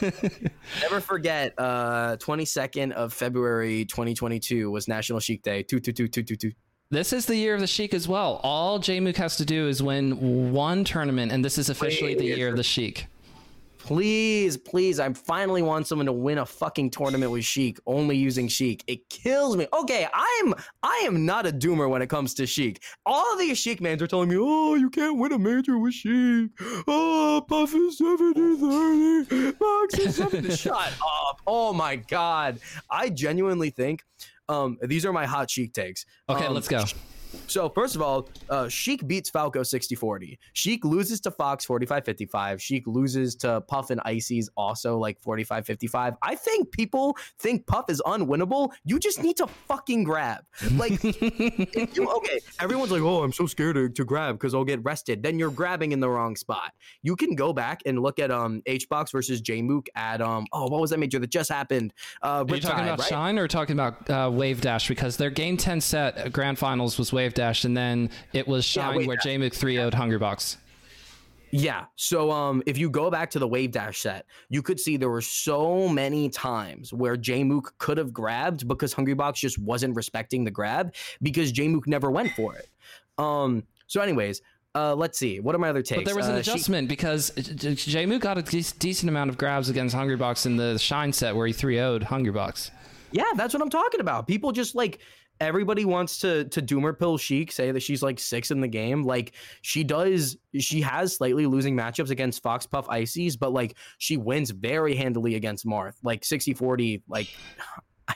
[0.82, 5.64] Never forget, uh, 22nd of February 2022 was National Sheik Day.
[5.64, 6.52] Two, two, two, two, two, two.
[6.90, 8.40] This is the year of the Sheik as well.
[8.44, 12.38] All J-Mook has to do is win one tournament, and this is officially the Please.
[12.38, 13.08] year of the Sheik.
[13.84, 18.48] Please, please, I finally want someone to win a fucking tournament with Sheik, only using
[18.48, 18.82] Sheik.
[18.86, 19.66] It kills me.
[19.78, 22.82] Okay, I'm I am not a doomer when it comes to Sheik.
[23.04, 25.92] All of these Sheik mans are telling me, oh, you can't win a major with
[25.92, 26.48] Sheik.
[26.88, 29.52] Oh, Puff is 70 30.
[29.52, 30.56] Fox is 70.
[30.56, 30.74] Shut
[31.28, 31.42] up.
[31.46, 32.60] Oh my god.
[32.90, 34.02] I genuinely think
[34.48, 36.06] um these are my hot Sheik takes.
[36.30, 36.84] Okay, Um, let's go.
[37.46, 40.38] So first of all, uh, Sheik beats Falco 60-40.
[40.52, 42.60] Sheik loses to Fox 45-55.
[42.60, 46.16] Sheik loses to Puff and Icy's also like 45-55.
[46.22, 48.72] I think people think Puff is unwinnable.
[48.84, 50.44] You just need to fucking grab.
[50.72, 51.02] Like,
[51.96, 55.22] you, okay, everyone's like, oh, I'm so scared to, to grab because I'll get rested.
[55.22, 56.72] Then you're grabbing in the wrong spot.
[57.02, 60.80] You can go back and look at um HBox versus J-Mook at um oh what
[60.80, 61.92] was that major that just happened?
[62.22, 63.08] Uh, Are you talking about right?
[63.08, 64.88] Shine or talking about uh, Wave Dash?
[64.88, 68.66] Because their game 10 set uh, grand finals was Wave Dash, and then it was
[68.76, 69.24] Yeah, Shine Wave where Dash.
[69.24, 70.56] J-Mook 3 0'd Hungrybox.
[71.50, 71.84] Yeah.
[71.94, 75.08] So um if you go back to the wave dash set, you could see there
[75.08, 80.50] were so many times where J-Mook could have grabbed because Hungrybox just wasn't respecting the
[80.50, 82.68] grab because J-Mook never went for it.
[83.18, 84.42] Um so anyways,
[84.74, 85.38] uh let's see.
[85.38, 86.00] What are my other takes?
[86.00, 89.38] But there was an Uh, she- adjustment because J-Mook got a de- decent amount of
[89.38, 92.72] grabs against Hungrybox in the Shine set where he 3 0'd Hungrybox.
[93.12, 94.26] Yeah, that's what I'm talking about.
[94.26, 94.98] People just like
[95.44, 99.02] everybody wants to to doomer pill Sheik, say that she's like six in the game.
[99.02, 104.16] Like she does, she has slightly losing matchups against Fox Puff Ices, but like she
[104.16, 107.28] wins very handily against Marth, like 60-40, like.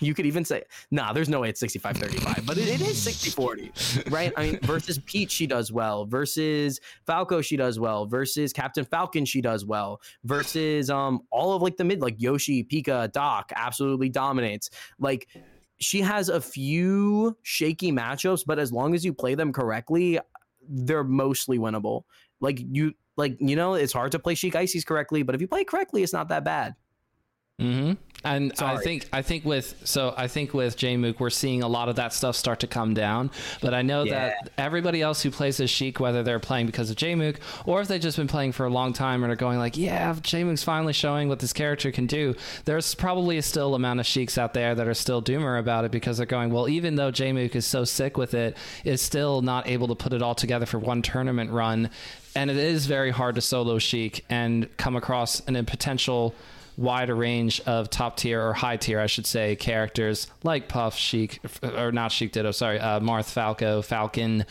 [0.02, 3.02] You could even say, nah, there's no way it's 65 35, but it, it is
[3.02, 3.72] 60 40,
[4.10, 4.34] right?
[4.36, 6.04] I mean, versus Peach, she does well.
[6.04, 8.04] Versus Falco, she does well.
[8.04, 10.02] Versus Captain Falcon, she does well.
[10.24, 14.68] Versus um all of like the mid, like Yoshi, Pika, Doc, absolutely dominates.
[14.98, 15.26] Like
[15.80, 20.18] she has a few shaky matchups, but as long as you play them correctly,
[20.68, 22.02] they're mostly winnable.
[22.40, 25.48] Like you, like you know, it's hard to play Sheik Ices correctly, but if you
[25.48, 26.74] play correctly, it's not that bad.
[27.58, 27.92] hmm
[28.24, 31.88] And I think I think with so I think with J-Mook we're seeing a lot
[31.88, 33.30] of that stuff start to come down.
[33.60, 36.96] But I know that everybody else who plays as Sheik, whether they're playing because of
[36.96, 39.76] J-Mook or if they've just been playing for a long time and are going like,
[39.76, 42.34] yeah, J-Mook's finally showing what this character can do.
[42.64, 45.92] There's probably a still amount of Sheiks out there that are still doomer about it
[45.92, 49.68] because they're going, well, even though J-Mook is so sick with it, is still not
[49.68, 51.88] able to put it all together for one tournament run.
[52.34, 56.34] And it is very hard to solo Sheik and come across an, a potential
[56.78, 61.40] wider range of top tier or high tier, I should say, characters like Puff, Sheik,
[61.62, 64.46] or not Sheik Ditto, sorry, uh, Marth, Falco, Falcon,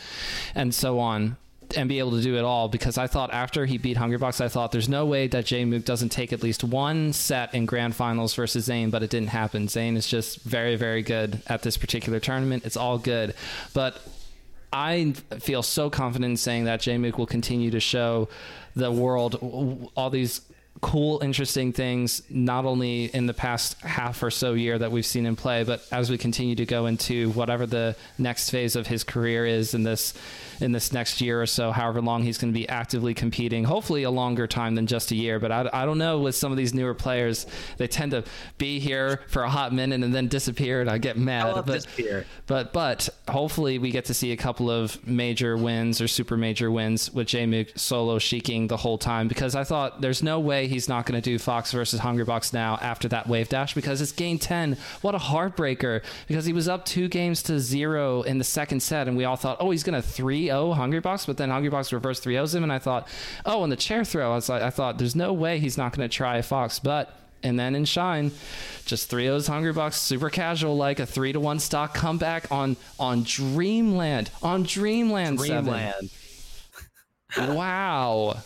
[0.54, 1.38] and so on,
[1.74, 2.68] and be able to do it all.
[2.68, 5.86] Because I thought after he beat Hungrybox, I thought there's no way that J Mook
[5.86, 9.66] doesn't take at least one set in grand finals versus Zain, but it didn't happen.
[9.66, 12.66] Zain is just very, very good at this particular tournament.
[12.66, 13.34] It's all good.
[13.72, 14.00] But
[14.70, 18.28] I feel so confident in saying that J-Mook will continue to show
[18.76, 20.42] the world all these
[20.80, 25.26] cool, interesting things, not only in the past half or so year that we've seen
[25.26, 29.04] him play, but as we continue to go into whatever the next phase of his
[29.04, 30.14] career is in this
[30.60, 33.64] in this next year or so, however long he's going to be actively competing.
[33.64, 35.38] Hopefully, a longer time than just a year.
[35.38, 37.46] But I, I don't know with some of these newer players,
[37.76, 38.24] they tend to
[38.58, 41.46] be here for a hot minute and then disappear, and I get mad.
[41.46, 41.86] Oh, I love but
[42.46, 46.70] but but hopefully we get to see a couple of major wins or super major
[46.70, 50.88] wins with J-Mook solo sheaking the whole time because I thought there's no way he's
[50.88, 54.38] not going to do Fox versus Hungrybox now after that wave dash because it's game
[54.38, 54.76] 10.
[55.02, 59.08] What a heartbreaker because he was up two games to zero in the second set
[59.08, 62.20] and we all thought, oh, he's going to 3 0 Hungrybox, but then Hungrybox reverse
[62.20, 63.08] 3 0s him and I thought,
[63.44, 65.96] oh, and the chair throw, I, was like, I thought there's no way he's not
[65.96, 68.32] going to try a Fox, but and then in Shine,
[68.84, 73.22] just 3 O's Hungrybox, super casual, like a 3 to 1 stock comeback on on
[73.22, 74.30] Dreamland.
[74.42, 76.10] On Dreamland, Dreamland.
[76.10, 76.10] 7.
[77.54, 78.36] Wow.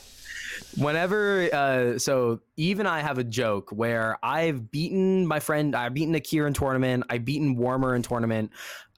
[0.76, 5.94] Whenever, uh, so Eve and I have a joke where I've beaten my friend, I've
[5.94, 8.50] beaten Akir in tournament, I've beaten Warmer in tournament.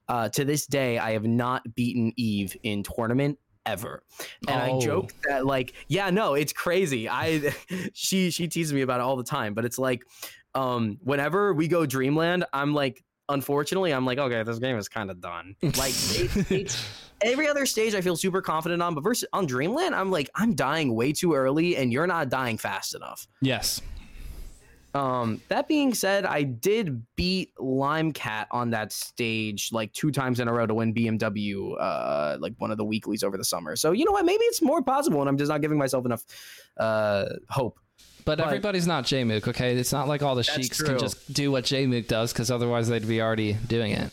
[0.08, 4.02] Uh, to this day, I have not beaten Eve in tournament ever.
[4.46, 4.76] And Oh.
[4.76, 7.08] I joke that like, yeah, no, it's crazy.
[7.08, 7.54] I
[7.94, 10.02] she she teases me about it all the time, but it's like
[10.54, 15.10] um whenever we go Dreamland, I'm like unfortunately I'm like, okay, this game is kind
[15.10, 15.56] of done.
[15.62, 16.86] Like it, it's
[17.22, 20.54] every other stage I feel super confident on, but versus on Dreamland, I'm like, I'm
[20.54, 23.26] dying way too early and you're not dying fast enough.
[23.40, 23.80] Yes.
[24.94, 30.46] Um, that being said, I did beat Limecat on that stage like two times in
[30.46, 33.74] a row to win BMW, uh, like one of the weeklies over the summer.
[33.74, 34.24] So you know what?
[34.24, 36.22] Maybe it's more possible, and I'm just not giving myself enough
[36.78, 37.80] uh, hope.
[38.24, 39.76] But, But- everybody's not Jmook, okay?
[39.76, 40.86] It's not like all the sheiks true.
[40.86, 44.12] can just do what Jmook does because otherwise they'd be already doing it.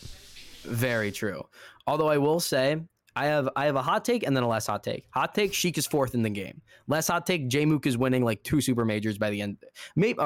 [0.63, 1.43] Very true.
[1.88, 2.77] Although I will say,
[3.15, 5.05] I have I have a hot take and then a less hot take.
[5.11, 6.61] Hot take: Sheik is fourth in the game.
[6.88, 9.57] Less hot take: Jmook is winning like two super majors by the end.
[9.95, 10.17] Maybe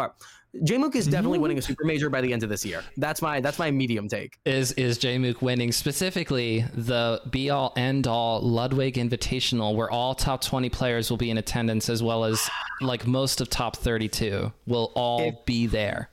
[0.56, 2.84] uh, Jmook is definitely winning a super major by the end of this year.
[2.98, 4.38] That's my that's my medium take.
[4.46, 10.42] Is is Jmook winning specifically the be all end all Ludwig Invitational, where all top
[10.42, 12.50] twenty players will be in attendance, as well as
[12.82, 16.10] like most of top thirty two will all If- be there.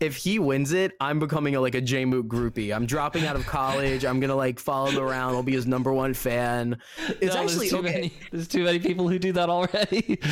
[0.00, 2.74] If he wins it, I'm becoming a, like a Jmook groupie.
[2.74, 4.06] I'm dropping out of college.
[4.06, 5.34] I'm gonna like follow him around.
[5.34, 6.78] I'll be his number one fan.
[7.20, 7.92] It's No, actually there's too okay.
[7.92, 8.12] many.
[8.32, 10.18] There's too many people who do that already.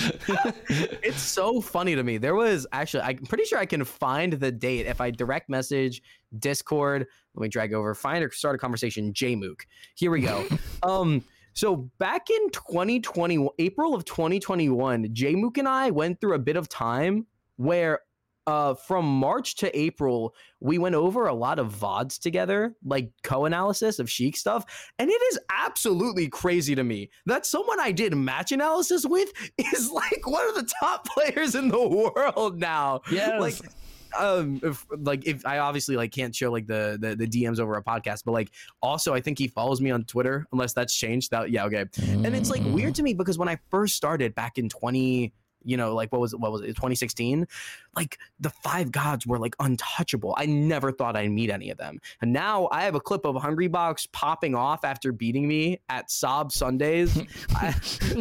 [1.03, 2.19] It's so funny to me.
[2.19, 6.03] There was actually, I'm pretty sure I can find the date if I direct message
[6.39, 7.07] Discord.
[7.35, 9.13] Let me drag over, find or start a conversation.
[9.13, 9.61] Jmook.
[9.95, 10.47] Here we go.
[10.83, 11.23] um.
[11.53, 16.69] So back in 2020, April of 2021, Jmook and I went through a bit of
[16.69, 18.01] time where
[18.49, 23.45] uh, from March to April, we went over a lot of VODs together, like co
[23.45, 24.65] analysis of Sheik stuff.
[24.99, 29.91] And it is absolutely crazy to me that someone I did match analysis with is
[29.91, 33.03] like one of the top players in the world now.
[33.13, 33.39] Yes.
[33.39, 33.55] Like,
[34.19, 37.75] um if like if i obviously like can't show like the, the the dms over
[37.75, 38.49] a podcast but like
[38.81, 42.35] also i think he follows me on twitter unless that's changed that yeah okay and
[42.35, 45.35] it's like weird to me because when I first started back in 20
[45.65, 47.47] you know like what was it what was it 2016
[47.99, 50.35] like the five gods were like untouchable.
[50.39, 52.01] I never thought I'd meet any of them.
[52.21, 56.53] And now I have a clip of Hungrybox popping off after beating me at Sob
[56.53, 57.19] Sundays.
[57.57, 57.67] I,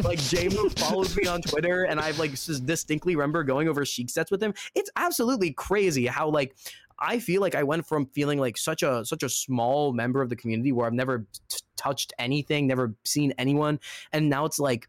[0.02, 4.30] like Jmook follows me on Twitter and I've like distinctly remember going over Sheik sets
[4.30, 4.52] with him.
[4.74, 6.56] It's absolutely crazy how like
[6.98, 10.28] I feel like I went from feeling like such a such a small member of
[10.28, 13.78] the community where I've never t- touched anything, never seen anyone,
[14.12, 14.88] and now it's like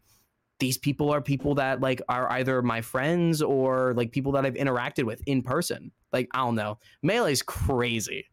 [0.60, 4.54] these people are people that like are either my friends or like people that I've
[4.54, 5.90] interacted with in person.
[6.12, 8.26] Like I don't know, melee's crazy.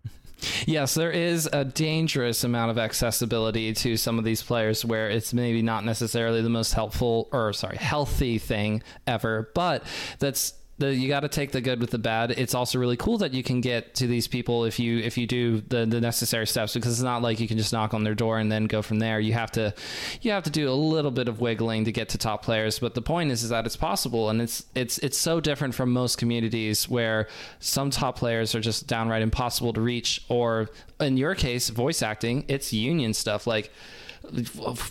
[0.66, 5.34] Yes, there is a dangerous amount of accessibility to some of these players where it's
[5.34, 9.84] maybe not necessarily the most helpful or sorry, healthy thing ever, but
[10.20, 12.32] that's the you got to take the good with the bad.
[12.32, 15.26] It's also really cool that you can get to these people if you if you
[15.26, 18.14] do the the necessary steps because it's not like you can just knock on their
[18.14, 19.20] door and then go from there.
[19.20, 19.74] You have to
[20.22, 22.94] you have to do a little bit of wiggling to get to top players, but
[22.94, 26.18] the point is is that it's possible and it's it's it's so different from most
[26.18, 27.28] communities where
[27.60, 30.70] some top players are just downright impossible to reach or
[31.00, 33.72] in your case voice acting, it's union stuff like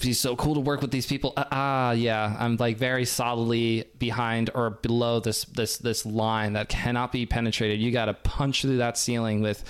[0.00, 1.32] he's so cool to work with these people.
[1.36, 6.68] Ah, ah, yeah, I'm like very solidly behind or below this this this line that
[6.68, 7.80] cannot be penetrated.
[7.80, 9.64] You got to punch through that ceiling with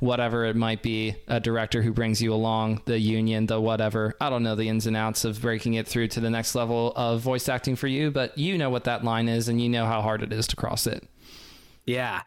[0.00, 1.16] whatever it might be.
[1.28, 4.14] A director who brings you along, the union, the whatever.
[4.20, 6.92] I don't know the ins and outs of breaking it through to the next level
[6.96, 9.86] of voice acting for you, but you know what that line is, and you know
[9.86, 11.06] how hard it is to cross it.
[11.86, 12.22] Yeah.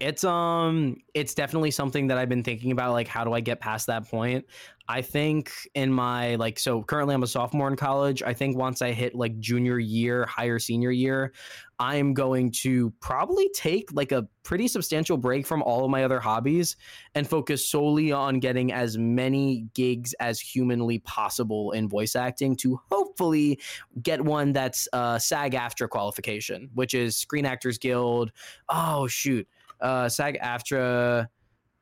[0.00, 3.60] It's um it's definitely something that I've been thinking about like how do I get
[3.60, 4.44] past that point?
[4.86, 8.22] I think in my like so currently I'm a sophomore in college.
[8.22, 11.32] I think once I hit like junior year, higher senior year,
[11.78, 16.20] I'm going to probably take like a pretty substantial break from all of my other
[16.20, 16.76] hobbies
[17.14, 22.78] and focus solely on getting as many gigs as humanly possible in voice acting to
[22.90, 23.58] hopefully
[24.02, 28.32] get one that's uh SAG AFTRA qualification, which is Screen Actors Guild.
[28.68, 29.48] Oh shoot.
[29.80, 31.26] Uh SAG AFTRA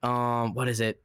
[0.04, 1.02] um what is it?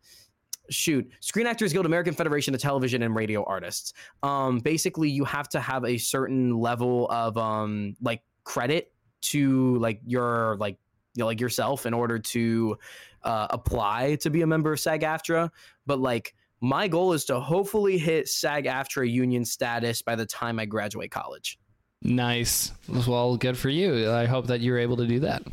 [0.69, 3.93] Shoot screen actors guild american federation of television and radio artists
[4.23, 8.91] um basically you have to have a certain level of um like credit
[9.21, 10.77] to like your like
[11.15, 12.77] you know, like yourself in order to
[13.23, 15.49] uh, apply to be a member of sag aftra
[15.85, 20.59] but like my goal is to hopefully hit sag aftra union status by the time
[20.59, 21.57] i graduate college
[22.01, 22.71] Nice.
[23.07, 24.11] Well, good for you.
[24.11, 25.43] I hope that you're able to do that.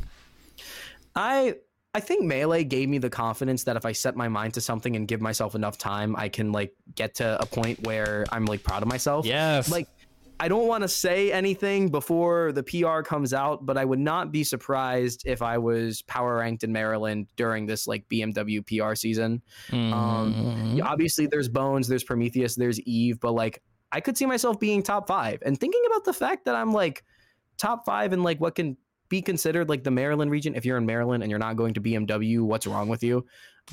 [1.15, 1.57] I
[1.95, 4.97] I think melee gave me the confidence that if I set my mind to something
[4.97, 8.65] and give myself enough time, I can like get to a point where I'm like
[8.65, 9.25] proud of myself.
[9.25, 9.71] Yes.
[9.71, 9.87] Like
[10.41, 14.33] I don't want to say anything before the PR comes out, but I would not
[14.33, 19.41] be surprised if I was power ranked in Maryland during this like BMW PR season.
[19.71, 20.79] Um, Mhm.
[20.79, 24.83] yeah, obviously there's Bones, there's Prometheus, there's Eve, but like I could see myself being
[24.83, 25.41] top five.
[25.47, 27.05] And thinking about the fact that I'm like
[27.57, 28.77] top five in like what can
[29.09, 30.55] be considered like the Maryland region.
[30.55, 33.25] If you're in Maryland and you're not going to BMW, what's wrong with you?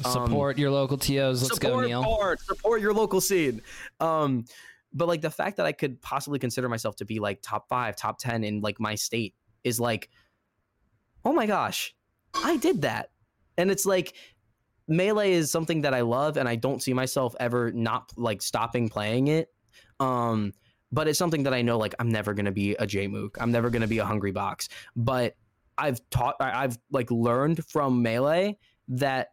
[0.06, 1.42] Um, support your local TOs.
[1.42, 2.02] Let's go, Neil.
[2.02, 3.62] Support, support your local scene.
[4.00, 4.46] Um,
[4.94, 7.96] but like the fact that I could possibly consider myself to be like top five,
[7.96, 10.10] top 10 in like my state is like,
[11.24, 11.96] oh my gosh,
[12.34, 13.10] I did that.
[13.58, 14.16] And it's like,
[14.88, 18.90] melee is something that I love and I don't see myself ever not like stopping
[18.90, 19.48] playing it.
[20.00, 20.54] Um,
[20.92, 23.38] but it's something that I know like I'm never gonna be a Jmook.
[23.40, 24.68] I'm never gonna be a Hungrybox.
[24.96, 25.36] But
[25.78, 28.58] I've taught I've like learned from melee
[28.90, 29.30] that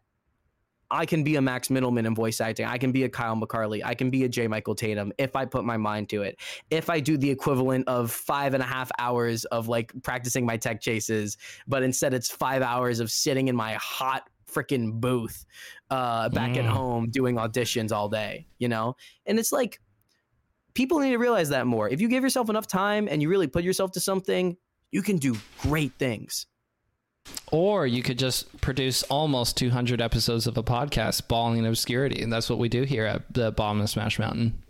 [0.91, 2.65] I can be a Max Mittelman in voice acting.
[2.65, 3.81] I can be a Kyle McCarley.
[3.85, 4.47] I can be a J.
[4.47, 6.39] Michael Tatum if I put my mind to it.
[6.71, 10.57] If I do the equivalent of five and a half hours of like practicing my
[10.57, 11.37] tech chases,
[11.67, 15.45] but instead it's five hours of sitting in my hot freaking booth
[15.91, 16.57] uh, back mm.
[16.57, 18.95] at home doing auditions all day, you know?
[19.27, 19.79] And it's like,
[20.73, 21.89] people need to realize that more.
[21.89, 24.57] If you give yourself enough time and you really put yourself to something,
[24.91, 26.45] you can do great things.
[27.51, 32.21] Or you could just produce almost 200 episodes of a podcast, balling in obscurity.
[32.21, 34.61] And that's what we do here at the Bottom of Smash Mountain.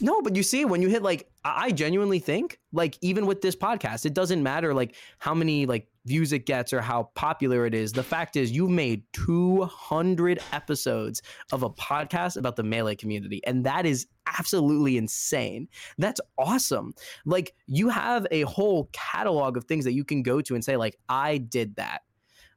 [0.00, 3.54] No, but you see, when you hit like, I genuinely think, like, even with this
[3.54, 7.74] podcast, it doesn't matter like how many like views it gets or how popular it
[7.74, 7.92] is.
[7.92, 11.20] The fact is, you've made 200 episodes
[11.52, 14.06] of a podcast about the Melee community, and that is
[14.38, 15.68] absolutely insane.
[15.98, 16.94] That's awesome.
[17.24, 20.76] Like, you have a whole catalog of things that you can go to and say,
[20.76, 22.02] like, I did that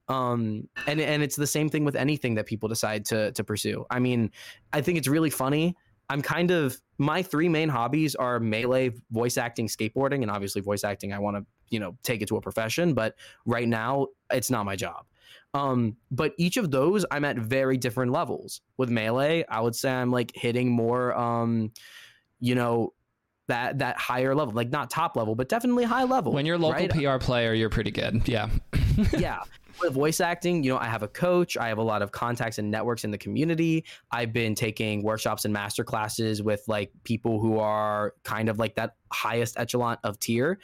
[0.10, 3.86] um and and it's the same thing with anything that people decide to to pursue
[3.90, 4.30] i mean
[4.74, 5.74] i think it's really funny
[6.10, 10.84] I'm kind of my three main hobbies are melee, voice acting, skateboarding, and obviously voice
[10.84, 11.14] acting.
[11.14, 13.16] I want to you know take it to a profession, but
[13.46, 15.06] right now it's not my job.
[15.54, 18.62] Um, but each of those I'm at very different levels.
[18.78, 21.72] With melee, I would say I'm like hitting more, um,
[22.40, 22.94] you know,
[23.48, 26.32] that that higher level, like not top level, but definitely high level.
[26.32, 26.90] When you're local right?
[26.90, 28.28] PR player, you're pretty good.
[28.28, 28.50] Yeah.
[29.18, 29.44] yeah
[29.82, 31.58] with voice acting, you know, I have a coach.
[31.58, 33.86] I have a lot of contacts and networks in the community.
[34.12, 38.76] I've been taking workshops and master classes with like people who are kind of like
[38.76, 40.60] that highest echelon of tier.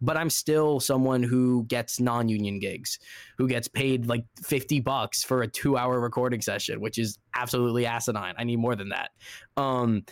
[0.00, 2.98] But I'm still someone who gets non-union gigs,
[3.38, 8.34] who gets paid like 50 bucks for a two-hour recording session, which is absolutely asinine.
[8.36, 9.10] I need more than that.
[9.56, 10.04] Um,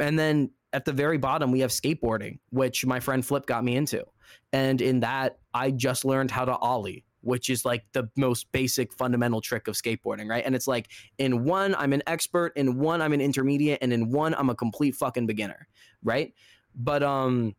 [0.00, 3.76] and then at the very bottom, we have skateboarding, which my friend Flip got me
[3.76, 4.04] into.
[4.52, 8.92] And in that, I just learned how to ollie which is like the most basic
[8.92, 10.44] fundamental trick of skateboarding, right?
[10.46, 10.86] And it's like
[11.18, 14.54] in one, I'm an expert, in one, I'm an intermediate, and in one, I'm a
[14.54, 15.66] complete fucking beginner,
[16.04, 16.32] right?
[16.76, 17.56] But um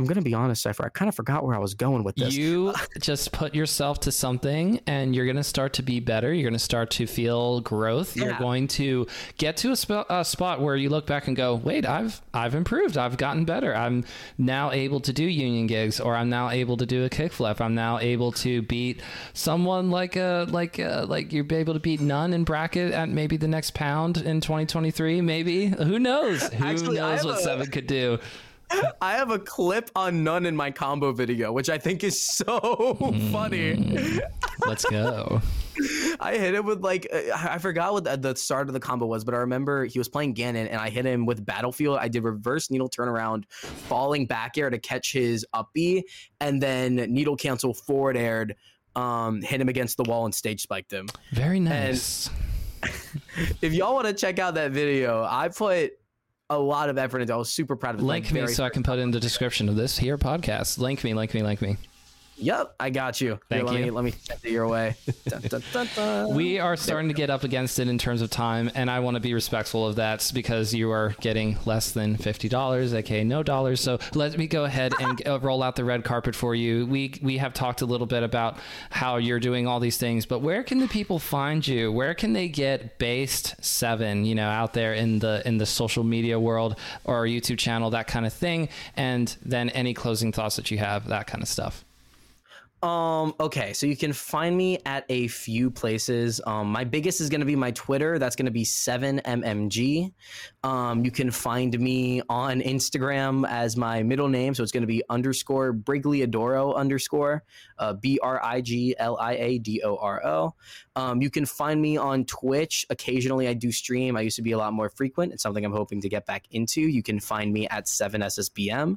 [0.00, 0.86] I'm gonna be honest, Cypher.
[0.86, 2.34] I kind of forgot where I was going with this.
[2.34, 6.32] You just put yourself to something, and you're gonna start to be better.
[6.32, 8.16] You're gonna start to feel growth.
[8.16, 8.24] Yeah.
[8.24, 11.54] You're going to get to a, sp- a, spot where you look back and go,
[11.54, 12.96] "Wait, I've I've improved.
[12.96, 13.76] I've gotten better.
[13.76, 14.04] I'm
[14.38, 17.60] now able to do union gigs, or I'm now able to do a kickflip.
[17.60, 19.02] I'm now able to beat
[19.34, 23.36] someone like a like a, like you're able to beat n0ne in bracket at maybe
[23.36, 25.20] the next pound in 2023.
[25.20, 26.42] Maybe who knows?
[26.48, 28.18] Who Actually, knows what a- Seven could do."
[29.00, 32.94] I have a clip on n0ne in my combo video, which I think is so
[33.32, 33.76] funny.
[33.76, 34.20] Mm,
[34.66, 35.40] let's go.
[36.20, 39.24] I hit him with like I forgot what the, the, start of the combo was,
[39.24, 41.98] but I remember he was playing Ganon and I hit him with Battlefield.
[41.98, 46.04] I did reverse needle turnaround, falling back air to catch his up B,
[46.40, 48.56] and then needle cancel forward aired,
[48.94, 51.08] um, hit him against the wall and stage spiked him.
[51.32, 52.28] Very nice.
[52.28, 52.32] And
[53.62, 55.92] if y'all want to check out that video, I put
[56.50, 57.32] a lot of effort into.
[57.32, 58.04] I was super proud of it.
[58.04, 60.78] Link me so I can put in the description of this here podcast.
[60.78, 61.76] Link me, link me, link me.
[62.40, 63.38] Yep, I got you.
[63.48, 63.92] Thank Here, you.
[63.92, 64.96] Let me, let me send it your way.
[65.28, 68.70] dun, dun, dun, we are starting to get up against it in terms of time,
[68.74, 72.48] and I want to be respectful of that because you are getting less than fifty
[72.48, 73.80] dollars, aka no dollars.
[73.80, 76.86] So let me go ahead and uh, roll out the red carpet for you.
[76.86, 78.58] We we have talked a little bit about
[78.88, 81.92] how you're doing all these things, but where can the people find you?
[81.92, 84.24] Where can they get based seven?
[84.24, 88.06] You know, out there in the in the social media world or YouTube channel, that
[88.06, 91.84] kind of thing, and then any closing thoughts that you have, that kind of stuff.
[92.82, 96.40] Um, okay, so you can find me at a few places.
[96.46, 98.18] Um, my biggest is going to be my Twitter.
[98.18, 100.12] That's going to be 7mmg.
[100.64, 104.54] Um, you can find me on Instagram as my middle name.
[104.54, 107.44] So it's going to be underscore Brigliadoro underscore
[107.78, 110.54] uh, B R I G L I A D O R O.
[110.96, 112.86] Um, you can find me on Twitch.
[112.88, 114.16] Occasionally I do stream.
[114.16, 115.34] I used to be a lot more frequent.
[115.34, 116.80] It's something I'm hoping to get back into.
[116.80, 118.96] You can find me at 7SSBM.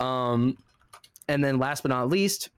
[0.00, 0.56] Um,
[1.28, 2.48] and then last but not least,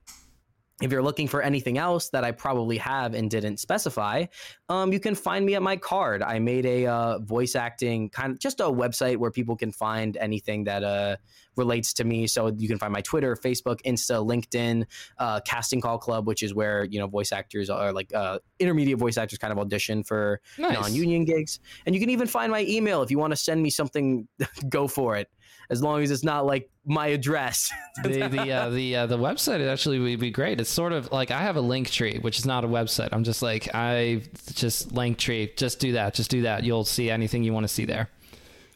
[0.81, 4.25] if you're looking for anything else that I probably have and didn't specify,
[4.69, 6.23] um, you can find me at my Carrd.
[6.25, 10.17] I made a uh, voice acting kind of just a website where people can find
[10.17, 11.17] anything that uh,
[11.55, 12.25] relates to me.
[12.25, 14.85] So you can find my Twitter, Facebook, Insta, LinkedIn,
[15.19, 18.97] uh, Casting Call Club, which is where you know voice actors are like uh, intermediate
[18.97, 20.73] voice actors kind of audition for Nice.
[20.73, 21.59] non-union gigs.
[21.85, 24.27] And you can even find my email if you want to send me something.
[24.69, 25.29] go for it,
[25.69, 27.71] as long as it's not like my address.
[28.03, 30.59] the the uh, the uh, the website actually would be great.
[30.59, 33.09] It's sort of like I have a Linktree, which is not a website.
[33.11, 34.23] I'm just like I
[34.53, 35.55] just Linktree.
[35.57, 36.13] Just do that.
[36.13, 36.63] Just do that.
[36.63, 38.09] You'll see anything you want to see there.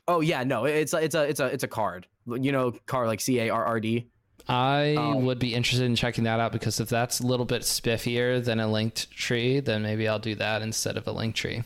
[0.07, 2.05] oh yeah, no, it's a, it's a it's a it's a Carrd.
[2.27, 4.07] You know, Carrd like C A R R D.
[4.49, 7.64] I Um, would be interested in checking that out because if that's a little bit
[7.64, 11.65] spiffier than a linked tree, then maybe I'll do that instead of a Linktree.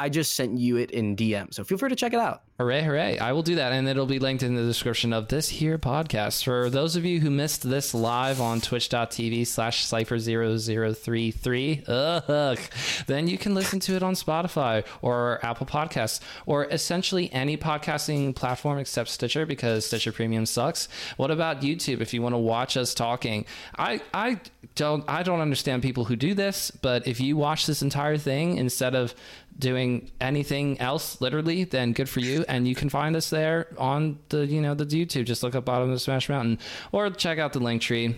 [0.00, 2.40] I just sent you it in DM, so feel free to check it out.
[2.58, 3.18] Hooray, hooray.
[3.18, 6.42] I will do that, and it'll be linked in the description of this here podcast.
[6.42, 12.58] For those of you who missed this live on twitch.tv slash cypher0033, ugh,
[13.06, 18.34] then you can listen to it on Spotify or Apple Podcasts or essentially any podcasting
[18.34, 20.88] platform except Stitcher because Stitcher Premium sucks.
[21.18, 23.44] What about YouTube if you want to watch us talking?
[23.76, 24.40] I, I
[24.76, 28.56] don't I don't understand people who do this, but if you watch this entire thing
[28.56, 29.14] instead of
[29.60, 32.44] doing anything else literally then good for you.
[32.48, 35.26] And you can find us there on the you know the youtube.
[35.26, 36.58] Just look up bottom of smash mountain
[36.92, 38.14] or check out the Linktree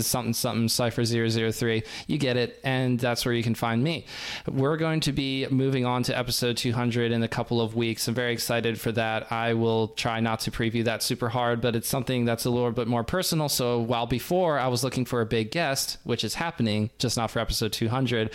[0.00, 4.06] something something cipher 003 you get it and that's where you can find me.
[4.48, 8.08] We're going to be moving on to episode 200 in a couple of weeks.
[8.08, 9.30] I'm very excited for that.
[9.30, 12.72] I will try not to preview that super hard but it's something that's a little
[12.72, 13.48] bit more personal.
[13.48, 17.30] So while before i was looking for a big guest which is happening just not
[17.30, 18.32] for episode 200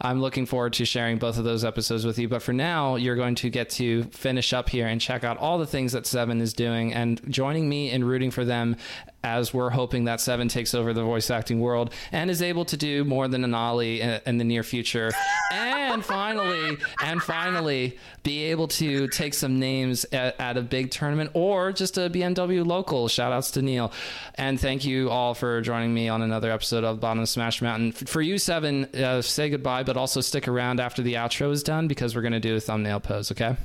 [0.00, 2.28] i'm looking forward to sharing both of those episodes with you.
[2.28, 5.58] But for now you're going to get to finish up here and check out all
[5.58, 8.76] the things that seven is doing and joining me in rooting for them
[9.24, 12.76] as we're hoping that Seven takes over the voice acting world and is able to
[12.76, 15.10] do more than an Ollie in, in the near future.
[15.52, 21.30] and finally, and finally, be able to take some names at, at a big tournament
[21.34, 23.08] or just a BMW local.
[23.08, 23.92] Shout outs to Neil.
[24.34, 27.92] And thank you all for joining me on another episode of Bottom of Smash Mountain.
[27.92, 31.88] For you, Seven, uh, say goodbye, but also stick around after the outro is done
[31.88, 33.56] because we're going to do a thumbnail pose, okay?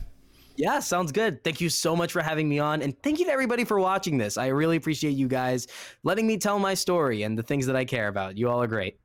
[0.60, 1.42] Yeah, sounds good.
[1.46, 2.82] Thank you so much for having me on.
[2.82, 4.38] And thank you to everybody for watching this.
[4.38, 5.68] I really appreciate you guys
[6.04, 8.38] letting me tell my story and the things that I care about.
[8.38, 9.00] You all are great.